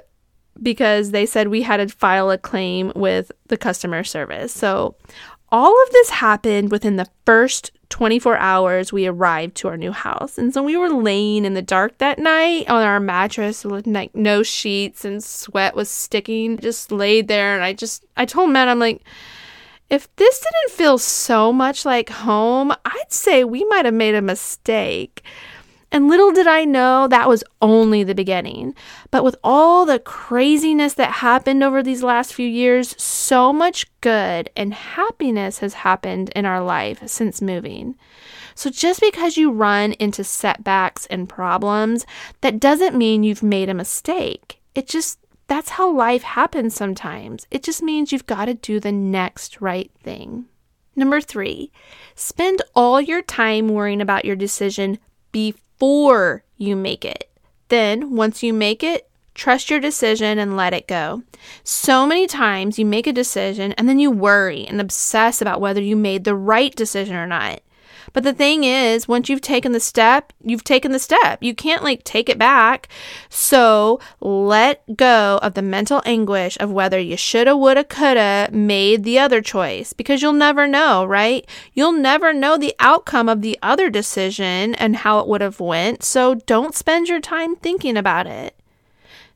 because 0.60 1.12
they 1.12 1.24
said 1.24 1.48
we 1.48 1.62
had 1.62 1.76
to 1.76 1.88
file 1.88 2.30
a 2.30 2.38
claim 2.38 2.92
with 2.96 3.30
the 3.46 3.56
customer 3.56 4.02
service. 4.02 4.52
So 4.52 4.96
all 5.52 5.82
of 5.82 5.90
this 5.90 6.10
happened 6.10 6.70
within 6.70 6.96
the 6.96 7.08
first 7.26 7.72
24 7.90 8.36
hours 8.36 8.92
we 8.92 9.06
arrived 9.06 9.56
to 9.56 9.68
our 9.68 9.76
new 9.76 9.92
house. 9.92 10.38
And 10.38 10.54
so 10.54 10.62
we 10.62 10.76
were 10.76 10.88
laying 10.88 11.44
in 11.44 11.54
the 11.54 11.62
dark 11.62 11.98
that 11.98 12.18
night 12.18 12.68
on 12.68 12.82
our 12.82 13.00
mattress 13.00 13.64
with 13.64 13.86
like 13.86 14.14
no 14.14 14.42
sheets 14.42 15.04
and 15.04 15.22
sweat 15.22 15.74
was 15.74 15.90
sticking. 15.90 16.56
Just 16.58 16.92
laid 16.92 17.28
there 17.28 17.54
and 17.54 17.64
I 17.64 17.72
just 17.72 18.04
I 18.16 18.24
told 18.24 18.50
Matt 18.50 18.68
I'm 18.68 18.78
like 18.78 19.02
if 19.90 20.14
this 20.16 20.38
didn't 20.38 20.76
feel 20.76 20.98
so 20.98 21.52
much 21.52 21.84
like 21.84 22.10
home, 22.10 22.72
I'd 22.84 23.12
say 23.12 23.42
we 23.42 23.64
might 23.64 23.84
have 23.84 23.94
made 23.94 24.14
a 24.14 24.22
mistake. 24.22 25.24
And 25.92 26.08
little 26.08 26.30
did 26.30 26.46
I 26.46 26.64
know 26.64 27.08
that 27.08 27.28
was 27.28 27.42
only 27.60 28.04
the 28.04 28.14
beginning. 28.14 28.74
But 29.10 29.24
with 29.24 29.36
all 29.42 29.84
the 29.84 29.98
craziness 29.98 30.94
that 30.94 31.10
happened 31.10 31.64
over 31.64 31.82
these 31.82 32.02
last 32.02 32.32
few 32.32 32.46
years, 32.46 32.94
so 33.02 33.52
much 33.52 33.86
good 34.00 34.50
and 34.56 34.72
happiness 34.72 35.58
has 35.58 35.74
happened 35.74 36.30
in 36.36 36.46
our 36.46 36.62
life 36.62 37.02
since 37.06 37.42
moving. 37.42 37.96
So 38.54 38.70
just 38.70 39.00
because 39.00 39.36
you 39.36 39.50
run 39.50 39.92
into 39.94 40.22
setbacks 40.22 41.06
and 41.06 41.28
problems, 41.28 42.06
that 42.40 42.60
doesn't 42.60 42.96
mean 42.96 43.24
you've 43.24 43.42
made 43.42 43.68
a 43.68 43.74
mistake. 43.74 44.60
It 44.74 44.86
just 44.86 45.18
that's 45.48 45.70
how 45.70 45.90
life 45.90 46.22
happens 46.22 46.76
sometimes. 46.76 47.48
It 47.50 47.64
just 47.64 47.82
means 47.82 48.12
you've 48.12 48.26
got 48.26 48.44
to 48.44 48.54
do 48.54 48.78
the 48.78 48.92
next 48.92 49.60
right 49.60 49.90
thing. 50.00 50.44
Number 50.94 51.20
three, 51.20 51.72
spend 52.14 52.62
all 52.72 53.00
your 53.00 53.22
time 53.22 53.68
worrying 53.68 54.00
about 54.00 54.24
your 54.24 54.36
decision 54.36 54.98
before 55.32 55.60
before 55.80 56.44
you 56.58 56.76
make 56.76 57.06
it. 57.06 57.30
Then, 57.68 58.14
once 58.14 58.42
you 58.42 58.52
make 58.52 58.84
it, 58.84 59.08
trust 59.34 59.70
your 59.70 59.80
decision 59.80 60.38
and 60.38 60.54
let 60.54 60.74
it 60.74 60.86
go. 60.86 61.22
So 61.64 62.06
many 62.06 62.26
times 62.26 62.78
you 62.78 62.84
make 62.84 63.06
a 63.06 63.12
decision 63.14 63.72
and 63.72 63.88
then 63.88 63.98
you 63.98 64.10
worry 64.10 64.66
and 64.66 64.78
obsess 64.78 65.40
about 65.40 65.60
whether 65.60 65.80
you 65.80 65.96
made 65.96 66.24
the 66.24 66.34
right 66.34 66.76
decision 66.76 67.16
or 67.16 67.26
not. 67.26 67.62
But 68.12 68.24
the 68.24 68.32
thing 68.32 68.64
is, 68.64 69.06
once 69.06 69.28
you've 69.28 69.40
taken 69.40 69.72
the 69.72 69.80
step, 69.80 70.32
you've 70.42 70.64
taken 70.64 70.92
the 70.92 70.98
step. 70.98 71.42
You 71.42 71.54
can't 71.54 71.84
like 71.84 72.04
take 72.04 72.28
it 72.28 72.38
back. 72.38 72.88
So 73.28 74.00
let 74.20 74.96
go 74.96 75.38
of 75.42 75.54
the 75.54 75.62
mental 75.62 76.02
anguish 76.04 76.56
of 76.60 76.72
whether 76.72 76.98
you 76.98 77.16
shoulda, 77.16 77.56
woulda, 77.56 77.84
coulda 77.84 78.48
made 78.52 79.04
the 79.04 79.18
other 79.18 79.40
choice 79.40 79.92
because 79.92 80.22
you'll 80.22 80.32
never 80.32 80.66
know, 80.66 81.04
right? 81.04 81.48
You'll 81.72 81.92
never 81.92 82.32
know 82.32 82.56
the 82.56 82.74
outcome 82.80 83.28
of 83.28 83.42
the 83.42 83.58
other 83.62 83.90
decision 83.90 84.74
and 84.74 84.96
how 84.96 85.20
it 85.20 85.28
would 85.28 85.40
have 85.40 85.60
went. 85.60 86.02
So 86.02 86.34
don't 86.34 86.74
spend 86.74 87.08
your 87.08 87.20
time 87.20 87.56
thinking 87.56 87.96
about 87.96 88.26
it. 88.26 88.56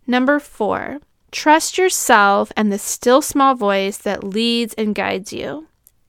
Number 0.06 0.38
four, 0.38 0.98
trust 1.30 1.78
yourself 1.78 2.52
and 2.56 2.70
the 2.70 2.78
still 2.78 3.22
small 3.22 3.54
voice 3.54 3.96
that 3.98 4.24
leads 4.24 4.74
and 4.74 4.94
guides 4.94 5.32
you. 5.32 5.66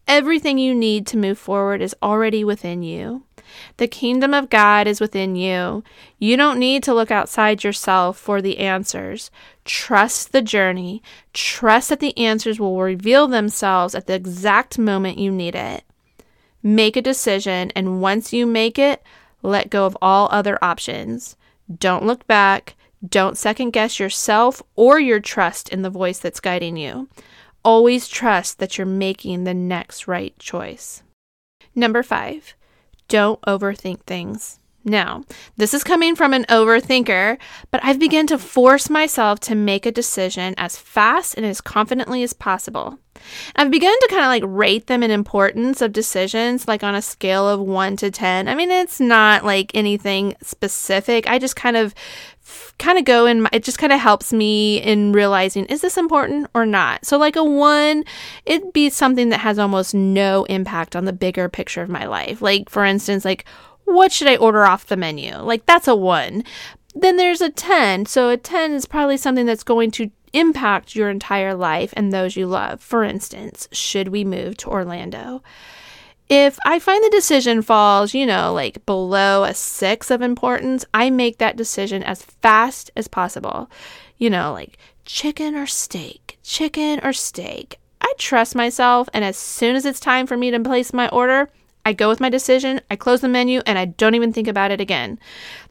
Everything 0.07 0.57
you 0.57 0.75
need 0.75 1.07
to 1.07 1.17
move 1.17 1.37
forward 1.37 1.81
is 1.81 1.95
already 2.01 2.43
within 2.43 2.83
you. 2.83 3.23
The 3.77 3.87
kingdom 3.87 4.33
of 4.33 4.49
God 4.49 4.87
is 4.87 4.99
within 4.99 5.35
you. 5.35 5.83
You 6.19 6.37
don't 6.37 6.59
need 6.59 6.83
to 6.83 6.93
look 6.93 7.11
outside 7.11 7.63
yourself 7.63 8.17
for 8.17 8.41
the 8.41 8.59
answers. 8.59 9.31
Trust 9.63 10.31
the 10.31 10.41
journey. 10.41 11.01
Trust 11.33 11.89
that 11.89 11.99
the 11.99 12.17
answers 12.17 12.59
will 12.59 12.79
reveal 12.79 13.27
themselves 13.27 13.95
at 13.95 14.07
the 14.07 14.13
exact 14.13 14.77
moment 14.77 15.17
you 15.17 15.31
need 15.31 15.55
it. 15.55 15.83
Make 16.61 16.95
a 16.95 17.01
decision, 17.01 17.71
and 17.75 18.01
once 18.01 18.33
you 18.33 18.45
make 18.45 18.79
it, 18.79 19.03
let 19.41 19.69
go 19.69 19.85
of 19.85 19.97
all 20.01 20.27
other 20.31 20.57
options. 20.63 21.35
Don't 21.79 22.05
look 22.05 22.25
back. 22.27 22.75
Don't 23.07 23.37
second 23.37 23.71
guess 23.71 23.99
yourself 23.99 24.63
or 24.75 24.99
your 24.99 25.19
trust 25.19 25.69
in 25.69 25.83
the 25.83 25.89
voice 25.89 26.17
that's 26.17 26.39
guiding 26.39 26.77
you. 26.77 27.07
Always 27.65 28.07
trust 28.07 28.59
that 28.59 28.77
you're 28.77 28.85
making 28.85 29.43
the 29.43 29.55
next 29.55 30.07
right 30.07 30.37
choice. 30.37 31.01
Number 31.73 32.03
five, 32.03 32.53
don't 33.07 33.41
overthink 33.41 34.03
things. 34.03 34.59
Now, 34.85 35.23
this 35.57 35.73
is 35.73 35.83
coming 35.83 36.15
from 36.15 36.31
an 36.31 36.45
overthinker, 36.45 37.39
but 37.71 37.83
I've 37.83 37.97
begun 37.97 38.27
to 38.27 38.37
force 38.37 38.87
myself 38.87 39.39
to 39.41 39.55
make 39.55 39.87
a 39.87 39.91
decision 39.91 40.53
as 40.57 40.77
fast 40.77 41.33
and 41.35 41.45
as 41.45 41.59
confidently 41.59 42.21
as 42.21 42.33
possible. 42.33 42.99
I've 43.55 43.71
begun 43.71 43.97
to 43.99 44.07
kind 44.11 44.21
of 44.21 44.27
like 44.27 44.43
rate 44.45 44.85
them 44.85 45.01
in 45.01 45.09
importance 45.09 45.81
of 45.81 45.91
decisions, 45.91 46.67
like 46.67 46.83
on 46.83 46.93
a 46.93 47.01
scale 47.01 47.49
of 47.49 47.59
one 47.59 47.97
to 47.97 48.11
10. 48.11 48.47
I 48.47 48.53
mean, 48.53 48.69
it's 48.69 48.99
not 48.99 49.43
like 49.43 49.71
anything 49.73 50.35
specific. 50.43 51.27
I 51.27 51.39
just 51.39 51.55
kind 51.55 51.77
of 51.77 51.95
kind 52.77 52.99
of 52.99 53.05
go 53.05 53.25
in 53.25 53.47
it 53.51 53.63
just 53.63 53.79
kind 53.79 53.91
of 53.91 53.99
helps 53.99 54.31
me 54.31 54.77
in 54.77 55.11
realizing 55.13 55.65
is 55.65 55.81
this 55.81 55.97
important 55.97 56.47
or 56.53 56.63
not 56.63 57.03
so 57.03 57.17
like 57.17 57.35
a 57.35 57.43
one 57.43 58.03
it'd 58.45 58.71
be 58.71 58.87
something 58.87 59.29
that 59.29 59.39
has 59.39 59.57
almost 59.57 59.95
no 59.95 60.43
impact 60.43 60.95
on 60.95 61.05
the 61.05 61.13
bigger 61.13 61.49
picture 61.49 61.81
of 61.81 61.89
my 61.89 62.05
life 62.05 62.43
like 62.43 62.69
for 62.69 62.85
instance 62.85 63.25
like 63.25 63.45
what 63.85 64.11
should 64.11 64.27
i 64.27 64.35
order 64.35 64.65
off 64.65 64.85
the 64.85 64.97
menu? 64.97 65.37
Like 65.37 65.65
that's 65.65 65.87
a 65.87 65.95
one. 65.95 66.43
Then 66.93 67.17
there's 67.17 67.41
a 67.41 67.49
10 67.49 68.05
so 68.05 68.29
a 68.29 68.37
10 68.37 68.73
is 68.73 68.85
probably 68.85 69.17
something 69.17 69.45
that's 69.45 69.63
going 69.63 69.91
to 69.91 70.11
impact 70.33 70.95
your 70.95 71.09
entire 71.09 71.53
life 71.53 71.93
and 71.95 72.11
those 72.11 72.35
you 72.35 72.47
love. 72.47 72.81
For 72.81 73.03
instance 73.03 73.67
should 73.71 74.09
we 74.09 74.23
move 74.23 74.57
to 74.57 74.69
orlando? 74.69 75.41
If 76.27 76.57
I 76.65 76.79
find 76.79 77.03
the 77.03 77.09
decision 77.11 77.61
falls, 77.61 78.15
you 78.15 78.25
know, 78.25 78.51
like 78.51 78.85
below 78.85 79.43
a 79.43 79.53
six 79.53 80.09
of 80.09 80.21
importance, 80.23 80.83
I 80.93 81.11
make 81.11 81.37
that 81.37 81.55
decision 81.55 82.01
as 82.01 82.23
fast 82.23 82.89
as 82.95 83.07
possible. 83.07 83.69
You 84.17 84.31
know, 84.31 84.51
like 84.51 84.79
chicken 85.05 85.55
or 85.55 85.67
steak, 85.67 86.39
chicken 86.41 86.99
or 87.03 87.13
steak. 87.13 87.77
I 88.01 88.13
trust 88.17 88.55
myself, 88.55 89.07
and 89.13 89.23
as 89.23 89.37
soon 89.37 89.75
as 89.75 89.85
it's 89.85 89.99
time 89.99 90.25
for 90.25 90.37
me 90.37 90.51
to 90.51 90.59
place 90.59 90.93
my 90.93 91.09
order, 91.09 91.49
I 91.85 91.93
go 91.93 92.09
with 92.09 92.19
my 92.19 92.29
decision, 92.29 92.81
I 92.89 92.95
close 92.95 93.21
the 93.21 93.29
menu, 93.29 93.61
and 93.65 93.77
I 93.77 93.85
don't 93.85 94.15
even 94.15 94.33
think 94.33 94.47
about 94.47 94.71
it 94.71 94.81
again. 94.81 95.19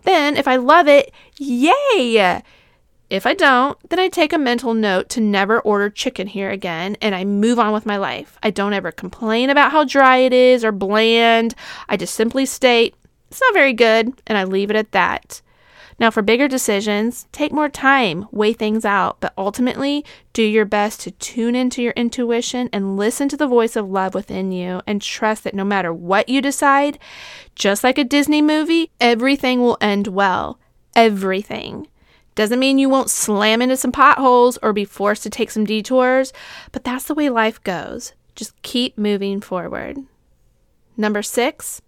Then, 0.04 0.36
if 0.36 0.46
I 0.46 0.56
love 0.56 0.86
it, 0.86 1.12
yay! 1.38 2.40
If 3.10 3.26
I 3.26 3.34
don't, 3.34 3.78
then 3.90 3.98
I 3.98 4.08
take 4.08 4.32
a 4.32 4.38
mental 4.38 4.72
note 4.74 5.08
to 5.10 5.20
never 5.20 5.60
order 5.60 5.90
chicken 5.90 6.26
here 6.26 6.50
again 6.50 6.96
and 7.02 7.14
I 7.14 7.24
move 7.24 7.58
on 7.58 7.72
with 7.72 7.84
my 7.84 7.96
life. 7.96 8.38
I 8.42 8.50
don't 8.50 8.72
ever 8.72 8.90
complain 8.90 9.50
about 9.50 9.72
how 9.72 9.84
dry 9.84 10.18
it 10.18 10.32
is 10.32 10.64
or 10.64 10.72
bland. 10.72 11.54
I 11.88 11.96
just 11.96 12.14
simply 12.14 12.46
state, 12.46 12.94
it's 13.30 13.40
not 13.40 13.52
very 13.52 13.72
good, 13.72 14.12
and 14.26 14.38
I 14.38 14.44
leave 14.44 14.70
it 14.70 14.76
at 14.76 14.92
that. 14.92 15.42
Now, 15.98 16.10
for 16.10 16.22
bigger 16.22 16.48
decisions, 16.48 17.28
take 17.30 17.52
more 17.52 17.68
time, 17.68 18.26
weigh 18.32 18.52
things 18.52 18.84
out, 18.84 19.20
but 19.20 19.32
ultimately 19.38 20.04
do 20.32 20.42
your 20.42 20.64
best 20.64 21.00
to 21.02 21.12
tune 21.12 21.54
into 21.54 21.82
your 21.82 21.92
intuition 21.92 22.68
and 22.72 22.96
listen 22.96 23.28
to 23.28 23.36
the 23.36 23.46
voice 23.46 23.76
of 23.76 23.88
love 23.88 24.14
within 24.14 24.50
you 24.50 24.80
and 24.86 25.00
trust 25.00 25.44
that 25.44 25.54
no 25.54 25.64
matter 25.64 25.92
what 25.92 26.28
you 26.28 26.40
decide, 26.40 26.98
just 27.54 27.84
like 27.84 27.98
a 27.98 28.04
Disney 28.04 28.42
movie, 28.42 28.90
everything 29.00 29.60
will 29.60 29.78
end 29.80 30.08
well. 30.08 30.58
Everything. 30.96 31.86
Doesn't 32.34 32.58
mean 32.58 32.78
you 32.78 32.88
won't 32.88 33.10
slam 33.10 33.62
into 33.62 33.76
some 33.76 33.92
potholes 33.92 34.58
or 34.62 34.72
be 34.72 34.84
forced 34.84 35.22
to 35.22 35.30
take 35.30 35.52
some 35.52 35.64
detours, 35.64 36.32
but 36.72 36.82
that's 36.82 37.04
the 37.04 37.14
way 37.14 37.30
life 37.30 37.62
goes. 37.62 38.12
Just 38.34 38.60
keep 38.62 38.98
moving 38.98 39.40
forward. 39.40 39.98
Number 40.96 41.22
six, 41.22 41.80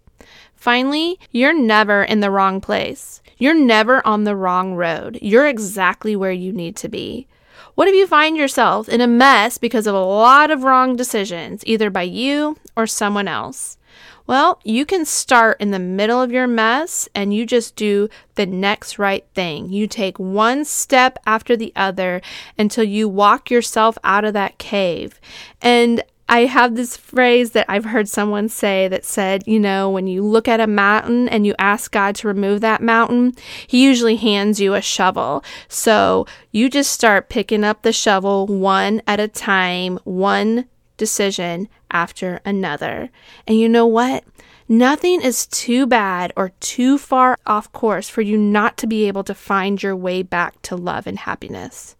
finally, 0.57 1.19
you're 1.31 1.57
never 1.57 2.03
in 2.03 2.19
the 2.19 2.31
wrong 2.31 2.59
place. 2.59 3.21
You're 3.37 3.53
never 3.53 4.05
on 4.05 4.23
the 4.23 4.35
wrong 4.35 4.73
road. 4.73 5.19
You're 5.21 5.47
exactly 5.47 6.15
where 6.15 6.31
you 6.31 6.51
need 6.51 6.75
to 6.77 6.89
be. 6.89 7.27
What 7.75 7.87
if 7.87 7.93
you 7.93 8.07
find 8.07 8.35
yourself 8.35 8.89
in 8.89 9.01
a 9.01 9.07
mess 9.07 9.59
because 9.59 9.85
of 9.85 9.93
a 9.93 10.03
lot 10.03 10.49
of 10.49 10.63
wrong 10.63 10.95
decisions, 10.95 11.63
either 11.67 11.89
by 11.91 12.01
you 12.03 12.57
or 12.75 12.87
someone 12.87 13.27
else? 13.27 13.77
Well, 14.25 14.59
you 14.65 14.85
can 14.85 15.05
start 15.05 15.61
in 15.61 15.71
the 15.71 15.79
middle 15.79 16.21
of 16.21 16.31
your 16.31 16.47
mess 16.47 17.07
and 17.15 17.33
you 17.33 17.45
just 17.45 17.77
do 17.77 18.09
the 18.35 18.45
next 18.45 18.99
right 18.99 19.25
thing. 19.33 19.69
You 19.71 19.87
take 19.87 20.19
one 20.19 20.65
step 20.65 21.17
after 21.25 21.55
the 21.55 21.71
other 21.75 22.21
until 22.57 22.83
you 22.83 23.07
walk 23.07 23.49
yourself 23.49 23.97
out 24.03 24.25
of 24.25 24.33
that 24.33 24.57
cave. 24.57 25.21
And 25.61 26.03
I 26.29 26.41
have 26.41 26.75
this 26.75 26.97
phrase 26.97 27.51
that 27.51 27.65
I've 27.69 27.85
heard 27.85 28.09
someone 28.09 28.49
say 28.49 28.87
that 28.89 29.05
said, 29.05 29.47
you 29.47 29.59
know, 29.59 29.89
when 29.89 30.07
you 30.07 30.23
look 30.23 30.47
at 30.47 30.59
a 30.59 30.67
mountain 30.67 31.29
and 31.29 31.45
you 31.45 31.55
ask 31.57 31.91
God 31.91 32.15
to 32.15 32.27
remove 32.27 32.59
that 32.61 32.81
mountain, 32.81 33.33
He 33.65 33.83
usually 33.83 34.17
hands 34.17 34.59
you 34.59 34.73
a 34.73 34.81
shovel. 34.81 35.43
So 35.69 36.25
you 36.51 36.69
just 36.69 36.91
start 36.91 37.29
picking 37.29 37.63
up 37.63 37.81
the 37.81 37.93
shovel 37.93 38.45
one 38.45 39.01
at 39.07 39.21
a 39.21 39.29
time, 39.29 39.99
one 40.03 40.65
decision 40.97 41.69
after 41.91 42.41
another. 42.43 43.09
And 43.47 43.57
you 43.57 43.69
know 43.69 43.85
what? 43.85 44.25
Nothing 44.67 45.21
is 45.21 45.47
too 45.47 45.87
bad 45.87 46.33
or 46.35 46.49
too 46.59 46.97
far 46.97 47.37
off 47.45 47.71
course 47.71 48.09
for 48.09 48.21
you 48.21 48.37
not 48.37 48.75
to 48.79 48.87
be 48.87 49.07
able 49.07 49.23
to 49.23 49.33
find 49.33 49.81
your 49.81 49.95
way 49.95 50.23
back 50.23 50.61
to 50.63 50.75
love 50.75 51.07
and 51.07 51.19
happiness. 51.19 51.95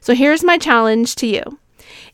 So 0.00 0.12
here's 0.12 0.42
my 0.42 0.58
challenge 0.58 1.14
to 1.16 1.28
you. 1.28 1.58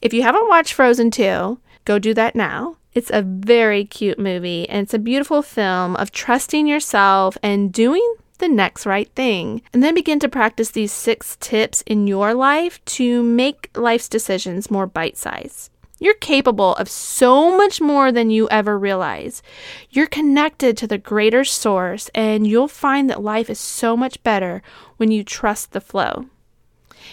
If 0.00 0.12
you 0.12 0.22
haven't 0.22 0.48
watched 0.48 0.74
Frozen 0.74 1.10
2, 1.12 1.58
go 1.84 1.98
do 1.98 2.14
that 2.14 2.34
now. 2.34 2.76
It's 2.92 3.10
a 3.10 3.22
very 3.22 3.84
cute 3.84 4.18
movie 4.18 4.68
and 4.68 4.82
it's 4.82 4.94
a 4.94 4.98
beautiful 4.98 5.42
film 5.42 5.94
of 5.96 6.10
trusting 6.10 6.66
yourself 6.66 7.38
and 7.42 7.72
doing 7.72 8.16
the 8.38 8.48
next 8.48 8.86
right 8.86 9.08
thing. 9.14 9.62
And 9.72 9.82
then 9.82 9.94
begin 9.94 10.18
to 10.20 10.28
practice 10.28 10.70
these 10.70 10.92
six 10.92 11.36
tips 11.40 11.82
in 11.82 12.06
your 12.06 12.34
life 12.34 12.84
to 12.86 13.22
make 13.22 13.70
life's 13.76 14.08
decisions 14.08 14.70
more 14.70 14.86
bite 14.86 15.16
sized. 15.16 15.70
You're 16.02 16.14
capable 16.14 16.74
of 16.76 16.88
so 16.88 17.54
much 17.54 17.80
more 17.80 18.10
than 18.10 18.30
you 18.30 18.48
ever 18.48 18.78
realize. 18.78 19.42
You're 19.90 20.06
connected 20.06 20.78
to 20.78 20.86
the 20.86 20.96
greater 20.96 21.44
source, 21.44 22.08
and 22.14 22.46
you'll 22.46 22.68
find 22.68 23.10
that 23.10 23.22
life 23.22 23.50
is 23.50 23.60
so 23.60 23.98
much 23.98 24.22
better 24.22 24.62
when 24.96 25.10
you 25.10 25.22
trust 25.22 25.72
the 25.72 25.80
flow. 25.80 26.24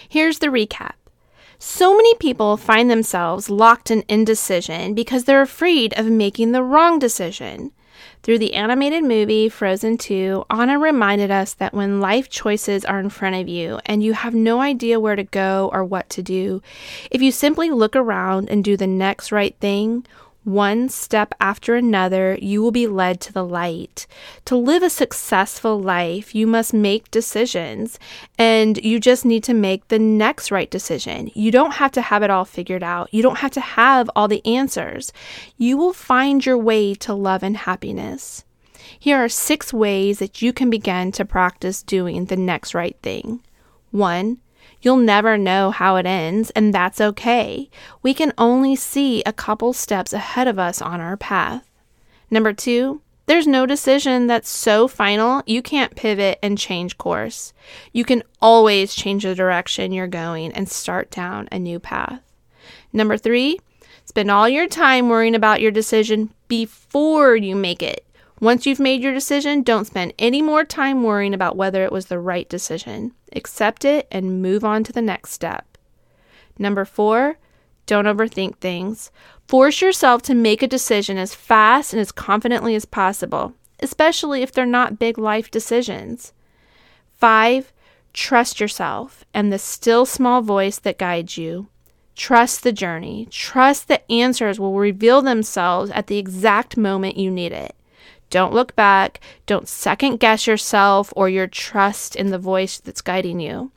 Here's 0.08 0.38
the 0.38 0.46
recap 0.46 0.94
so 1.58 1.96
many 1.96 2.14
people 2.16 2.56
find 2.56 2.90
themselves 2.90 3.50
locked 3.50 3.90
in 3.90 4.04
indecision 4.08 4.94
because 4.94 5.24
they're 5.24 5.42
afraid 5.42 5.92
of 5.98 6.06
making 6.06 6.52
the 6.52 6.62
wrong 6.62 6.98
decision. 6.98 7.72
Through 8.22 8.38
the 8.38 8.54
animated 8.54 9.04
movie 9.04 9.48
Frozen 9.48 9.98
2, 9.98 10.44
Anna 10.50 10.78
reminded 10.78 11.30
us 11.30 11.54
that 11.54 11.74
when 11.74 12.00
life 12.00 12.28
choices 12.28 12.84
are 12.84 13.00
in 13.00 13.10
front 13.10 13.36
of 13.36 13.48
you 13.48 13.80
and 13.86 14.02
you 14.02 14.12
have 14.12 14.34
no 14.34 14.60
idea 14.60 15.00
where 15.00 15.16
to 15.16 15.24
go 15.24 15.70
or 15.72 15.84
what 15.84 16.08
to 16.10 16.22
do, 16.22 16.62
if 17.10 17.22
you 17.22 17.32
simply 17.32 17.70
look 17.70 17.96
around 17.96 18.50
and 18.50 18.62
do 18.62 18.76
the 18.76 18.86
next 18.86 19.32
right 19.32 19.56
thing, 19.60 20.06
one 20.48 20.88
step 20.88 21.34
after 21.40 21.76
another, 21.76 22.36
you 22.40 22.62
will 22.62 22.70
be 22.70 22.86
led 22.86 23.20
to 23.20 23.32
the 23.32 23.44
light. 23.44 24.06
To 24.46 24.56
live 24.56 24.82
a 24.82 24.90
successful 24.90 25.80
life, 25.80 26.34
you 26.34 26.46
must 26.46 26.72
make 26.72 27.10
decisions, 27.10 27.98
and 28.38 28.82
you 28.84 28.98
just 28.98 29.24
need 29.24 29.44
to 29.44 29.54
make 29.54 29.88
the 29.88 29.98
next 29.98 30.50
right 30.50 30.70
decision. 30.70 31.30
You 31.34 31.50
don't 31.50 31.74
have 31.74 31.92
to 31.92 32.00
have 32.00 32.22
it 32.22 32.30
all 32.30 32.44
figured 32.44 32.82
out, 32.82 33.12
you 33.12 33.22
don't 33.22 33.38
have 33.38 33.52
to 33.52 33.60
have 33.60 34.10
all 34.16 34.28
the 34.28 34.44
answers. 34.44 35.12
You 35.56 35.76
will 35.76 35.92
find 35.92 36.44
your 36.44 36.58
way 36.58 36.94
to 36.94 37.14
love 37.14 37.42
and 37.42 37.56
happiness. 37.56 38.44
Here 38.98 39.18
are 39.18 39.28
six 39.28 39.72
ways 39.72 40.18
that 40.18 40.42
you 40.42 40.52
can 40.52 40.70
begin 40.70 41.12
to 41.12 41.24
practice 41.24 41.82
doing 41.82 42.24
the 42.24 42.36
next 42.36 42.74
right 42.74 42.96
thing. 43.02 43.42
One, 43.90 44.38
You'll 44.80 44.98
never 44.98 45.36
know 45.36 45.70
how 45.70 45.96
it 45.96 46.06
ends, 46.06 46.50
and 46.50 46.72
that's 46.72 47.00
okay. 47.00 47.68
We 48.02 48.14
can 48.14 48.32
only 48.38 48.76
see 48.76 49.22
a 49.24 49.32
couple 49.32 49.72
steps 49.72 50.12
ahead 50.12 50.46
of 50.46 50.58
us 50.58 50.80
on 50.80 51.00
our 51.00 51.16
path. 51.16 51.68
Number 52.30 52.52
two, 52.52 53.00
there's 53.26 53.46
no 53.46 53.66
decision 53.66 54.26
that's 54.26 54.48
so 54.48 54.88
final 54.88 55.42
you 55.46 55.60
can't 55.60 55.94
pivot 55.94 56.38
and 56.42 56.56
change 56.56 56.96
course. 56.96 57.52
You 57.92 58.04
can 58.04 58.22
always 58.40 58.94
change 58.94 59.24
the 59.24 59.34
direction 59.34 59.92
you're 59.92 60.06
going 60.06 60.52
and 60.52 60.68
start 60.68 61.10
down 61.10 61.48
a 61.52 61.58
new 61.58 61.78
path. 61.78 62.22
Number 62.92 63.18
three, 63.18 63.58
spend 64.06 64.30
all 64.30 64.48
your 64.48 64.66
time 64.66 65.10
worrying 65.10 65.34
about 65.34 65.60
your 65.60 65.70
decision 65.70 66.32
before 66.48 67.36
you 67.36 67.54
make 67.54 67.82
it. 67.82 68.06
Once 68.40 68.66
you've 68.66 68.78
made 68.78 69.02
your 69.02 69.12
decision, 69.12 69.62
don't 69.62 69.86
spend 69.86 70.12
any 70.18 70.40
more 70.40 70.64
time 70.64 71.02
worrying 71.02 71.34
about 71.34 71.56
whether 71.56 71.82
it 71.84 71.90
was 71.90 72.06
the 72.06 72.20
right 72.20 72.48
decision. 72.48 73.12
Accept 73.34 73.84
it 73.84 74.06
and 74.12 74.40
move 74.40 74.64
on 74.64 74.84
to 74.84 74.92
the 74.92 75.02
next 75.02 75.32
step. 75.32 75.76
Number 76.58 76.84
four, 76.84 77.38
don't 77.86 78.04
overthink 78.04 78.58
things. 78.58 79.10
Force 79.48 79.80
yourself 79.80 80.22
to 80.22 80.34
make 80.34 80.62
a 80.62 80.68
decision 80.68 81.16
as 81.16 81.34
fast 81.34 81.92
and 81.92 82.00
as 82.00 82.12
confidently 82.12 82.74
as 82.74 82.84
possible, 82.84 83.54
especially 83.80 84.42
if 84.42 84.52
they're 84.52 84.66
not 84.66 84.98
big 84.98 85.18
life 85.18 85.50
decisions. 85.50 86.32
Five, 87.16 87.72
trust 88.12 88.60
yourself 88.60 89.24
and 89.34 89.52
the 89.52 89.58
still 89.58 90.06
small 90.06 90.42
voice 90.42 90.78
that 90.78 90.98
guides 90.98 91.38
you. 91.38 91.68
Trust 92.14 92.62
the 92.62 92.72
journey. 92.72 93.26
Trust 93.30 93.88
that 93.88 94.04
answers 94.10 94.60
will 94.60 94.78
reveal 94.78 95.22
themselves 95.22 95.90
at 95.92 96.08
the 96.08 96.18
exact 96.18 96.76
moment 96.76 97.16
you 97.16 97.30
need 97.30 97.52
it. 97.52 97.74
Don't 98.30 98.52
look 98.52 98.76
back. 98.76 99.20
Don't 99.46 99.68
second 99.68 100.20
guess 100.20 100.46
yourself 100.46 101.12
or 101.16 101.28
your 101.28 101.46
trust 101.46 102.16
in 102.16 102.30
the 102.30 102.38
voice 102.38 102.78
that's 102.78 103.00
guiding 103.00 103.40
you. 103.40 103.72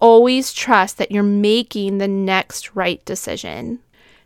Always 0.00 0.52
trust 0.52 0.98
that 0.98 1.12
you're 1.12 1.22
making 1.22 1.98
the 1.98 2.08
next 2.08 2.74
right 2.74 3.04
decision. 3.04 3.80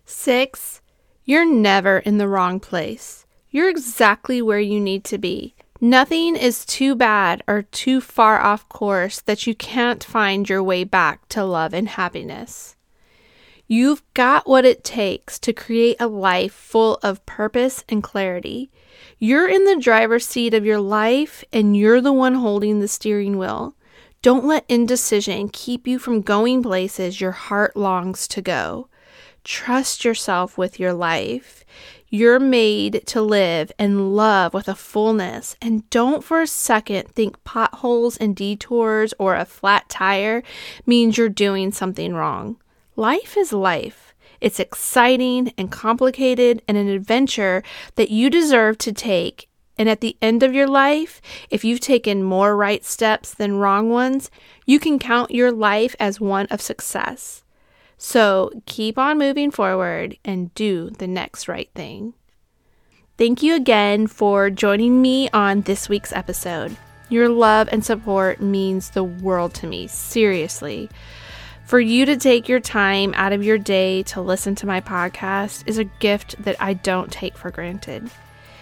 Six, 0.05 0.81
you're 1.25 1.45
never 1.45 1.99
in 1.99 2.19
the 2.19 2.29
wrong 2.29 2.61
place. 2.61 3.27
You're 3.51 3.69
exactly 3.69 4.41
where 4.41 4.61
you 4.61 4.81
need 4.81 5.05
to 5.05 5.19
be. 5.19 5.55
Nothing 5.81 6.37
is 6.37 6.65
too 6.65 6.95
bad 6.95 7.43
or 7.47 7.63
too 7.63 8.01
far 8.01 8.41
off 8.41 8.69
course 8.69 9.21
that 9.21 9.47
you 9.47 9.55
can't 9.55 10.03
find 10.03 10.49
your 10.49 10.63
way 10.63 10.85
back 10.85 11.29
to 11.31 11.45
love 11.45 11.75
and 11.75 11.89
happiness. 11.89 12.76
You've 13.69 14.03
got 14.15 14.47
what 14.47 14.65
it 14.65 14.85
takes 14.85 15.41
to 15.41 15.53
create 15.53 15.97
a 15.99 16.07
life 16.07 16.53
full 16.53 17.01
of 17.03 17.25
purpose 17.27 17.85
and 17.89 18.01
clarity. 18.01 18.71
You're 19.19 19.49
in 19.49 19.65
the 19.65 19.81
driver's 19.81 20.25
seat 20.25 20.55
of 20.55 20.65
your 20.65 20.79
life 20.79 21.43
and 21.53 21.77
you're 21.77 22.01
the 22.01 22.13
one 22.13 22.35
holding 22.35 22.79
the 22.79 22.87
steering 22.87 23.39
wheel. 23.39 23.75
Don't 24.23 24.45
let 24.45 24.65
indecision 24.69 25.49
keep 25.49 25.87
you 25.87 25.99
from 25.99 26.21
going 26.21 26.63
places 26.63 27.21
your 27.21 27.33
heart 27.33 27.77
longs 27.77 28.29
to 28.29 28.41
go. 28.41 28.89
Trust 29.43 30.05
yourself 30.05 30.57
with 30.57 30.79
your 30.79 30.93
life. 30.93 31.65
You're 32.09 32.39
made 32.39 33.03
to 33.07 33.21
live 33.21 33.73
and 33.81 34.15
love 34.15 34.55
with 34.55 34.69
a 34.69 34.77
fullness. 34.77 35.57
And 35.61 35.89
don't 35.91 36.23
for 36.23 36.41
a 36.41 36.47
second 36.47 37.09
think 37.09 37.43
potholes 37.43 38.17
and 38.17 38.37
detours 38.37 39.13
or 39.19 39.35
a 39.35 39.45
flat 39.45 39.89
tire 39.89 40.45
means 40.87 41.19
you're 41.19 41.29
doing 41.29 41.73
something 41.73 42.15
wrong. 42.15 42.59
Life 42.99 43.37
is 43.37 43.53
life. 43.53 44.15
It's 44.41 44.59
exciting 44.59 45.53
and 45.59 45.71
complicated 45.71 46.63
and 46.67 46.79
an 46.79 46.89
adventure 46.89 47.63
that 47.97 48.11
you 48.11 48.31
deserve 48.31 48.79
to 48.79 48.93
take. 48.93 49.51
And 49.77 49.87
at 49.87 50.01
the 50.01 50.17
end 50.23 50.43
of 50.43 50.55
your 50.55 50.67
life, 50.67 51.21
if 51.51 51.63
you've 51.63 51.81
taken 51.81 52.23
more 52.23 52.57
right 52.57 52.83
steps 52.83 53.35
than 53.35 53.59
wrong 53.59 53.91
ones, 53.91 54.31
you 54.65 54.81
can 54.81 54.99
count 54.99 55.31
your 55.31 55.53
life 55.53 55.95
as 56.01 56.23
one 56.23 56.47
of 56.47 56.63
success. 56.63 57.45
So 57.99 58.51
keep 58.65 58.97
on 58.97 59.19
moving 59.19 59.51
forward 59.51 60.17
and 60.25 60.55
do 60.55 60.89
the 60.89 61.07
next 61.07 61.49
right 61.49 61.69
thing. 61.75 62.15
Thank 63.19 63.43
you 63.43 63.55
again 63.55 64.07
for 64.07 64.49
joining 64.49 65.03
me 65.03 65.29
on 65.35 65.63
this 65.63 65.91
week's 65.91 66.15
episode. 66.15 66.75
Your 67.11 67.29
love 67.29 67.69
and 67.71 67.85
support 67.85 68.41
means 68.41 68.91
the 68.91 69.05
world 69.05 69.53
to 69.55 69.67
me, 69.67 69.87
seriously. 69.87 70.89
For 71.67 71.81
you 71.81 72.07
to 72.07 72.17
take 72.17 72.49
your 72.49 72.61
time 72.61 73.13
out 73.17 73.33
of 73.33 73.43
your 73.43 73.59
day 73.59 74.05
to 74.05 74.21
listen 74.21 74.55
to 74.57 74.69
my 74.69 74.81
podcast 74.81 75.65
is 75.67 75.79
a 75.79 75.85
gift 75.85 76.41
that 76.45 76.55
I 76.61 76.75
don't 76.75 77.11
take 77.11 77.37
for 77.37 77.51
granted. 77.51 78.09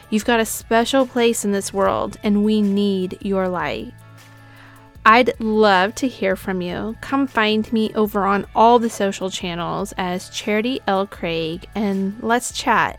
You've 0.08 0.24
got 0.24 0.40
a 0.40 0.46
special 0.46 1.06
place 1.06 1.44
in 1.44 1.52
this 1.52 1.70
world, 1.70 2.16
and 2.22 2.46
we 2.46 2.62
need 2.62 3.18
your 3.20 3.46
light. 3.46 3.92
I'd 5.04 5.38
love 5.38 5.94
to 5.96 6.08
hear 6.08 6.34
from 6.34 6.62
you. 6.62 6.96
Come 7.02 7.26
find 7.26 7.70
me 7.74 7.92
over 7.94 8.24
on 8.24 8.46
all 8.54 8.78
the 8.78 8.88
social 8.88 9.28
channels 9.28 9.92
as 9.98 10.30
Charity 10.30 10.80
L. 10.86 11.06
Craig 11.06 11.68
and 11.74 12.16
let's 12.22 12.52
chat. 12.52 12.98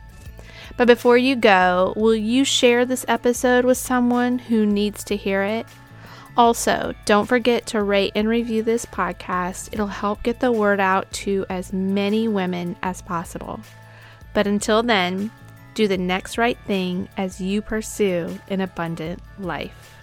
But 0.77 0.85
before 0.85 1.17
you 1.17 1.35
go, 1.35 1.93
will 1.95 2.13
you 2.15 2.45
share 2.45 2.85
this 2.85 3.05
episode 3.07 3.65
with 3.65 3.79
someone 3.79 4.37
who 4.37 4.67
needs 4.67 5.03
to 5.05 5.15
hear 5.15 5.41
it? 5.41 5.65
Also, 6.37 6.93
don't 7.05 7.27
forget 7.27 7.65
to 7.67 7.81
rate 7.81 8.11
and 8.13 8.27
review 8.27 8.61
this 8.61 8.85
podcast. 8.85 9.69
It'll 9.71 9.87
help 9.87 10.21
get 10.21 10.41
the 10.41 10.51
word 10.51 10.81
out 10.81 11.09
to 11.13 11.45
as 11.49 11.71
many 11.71 12.27
women 12.27 12.75
as 12.83 13.01
possible. 13.01 13.61
But 14.33 14.45
until 14.45 14.83
then, 14.83 15.31
do 15.75 15.87
the 15.87 15.97
next 15.97 16.37
right 16.37 16.57
thing 16.65 17.07
as 17.15 17.39
you 17.39 17.61
pursue 17.61 18.37
an 18.49 18.59
abundant 18.59 19.21
life. 19.39 19.94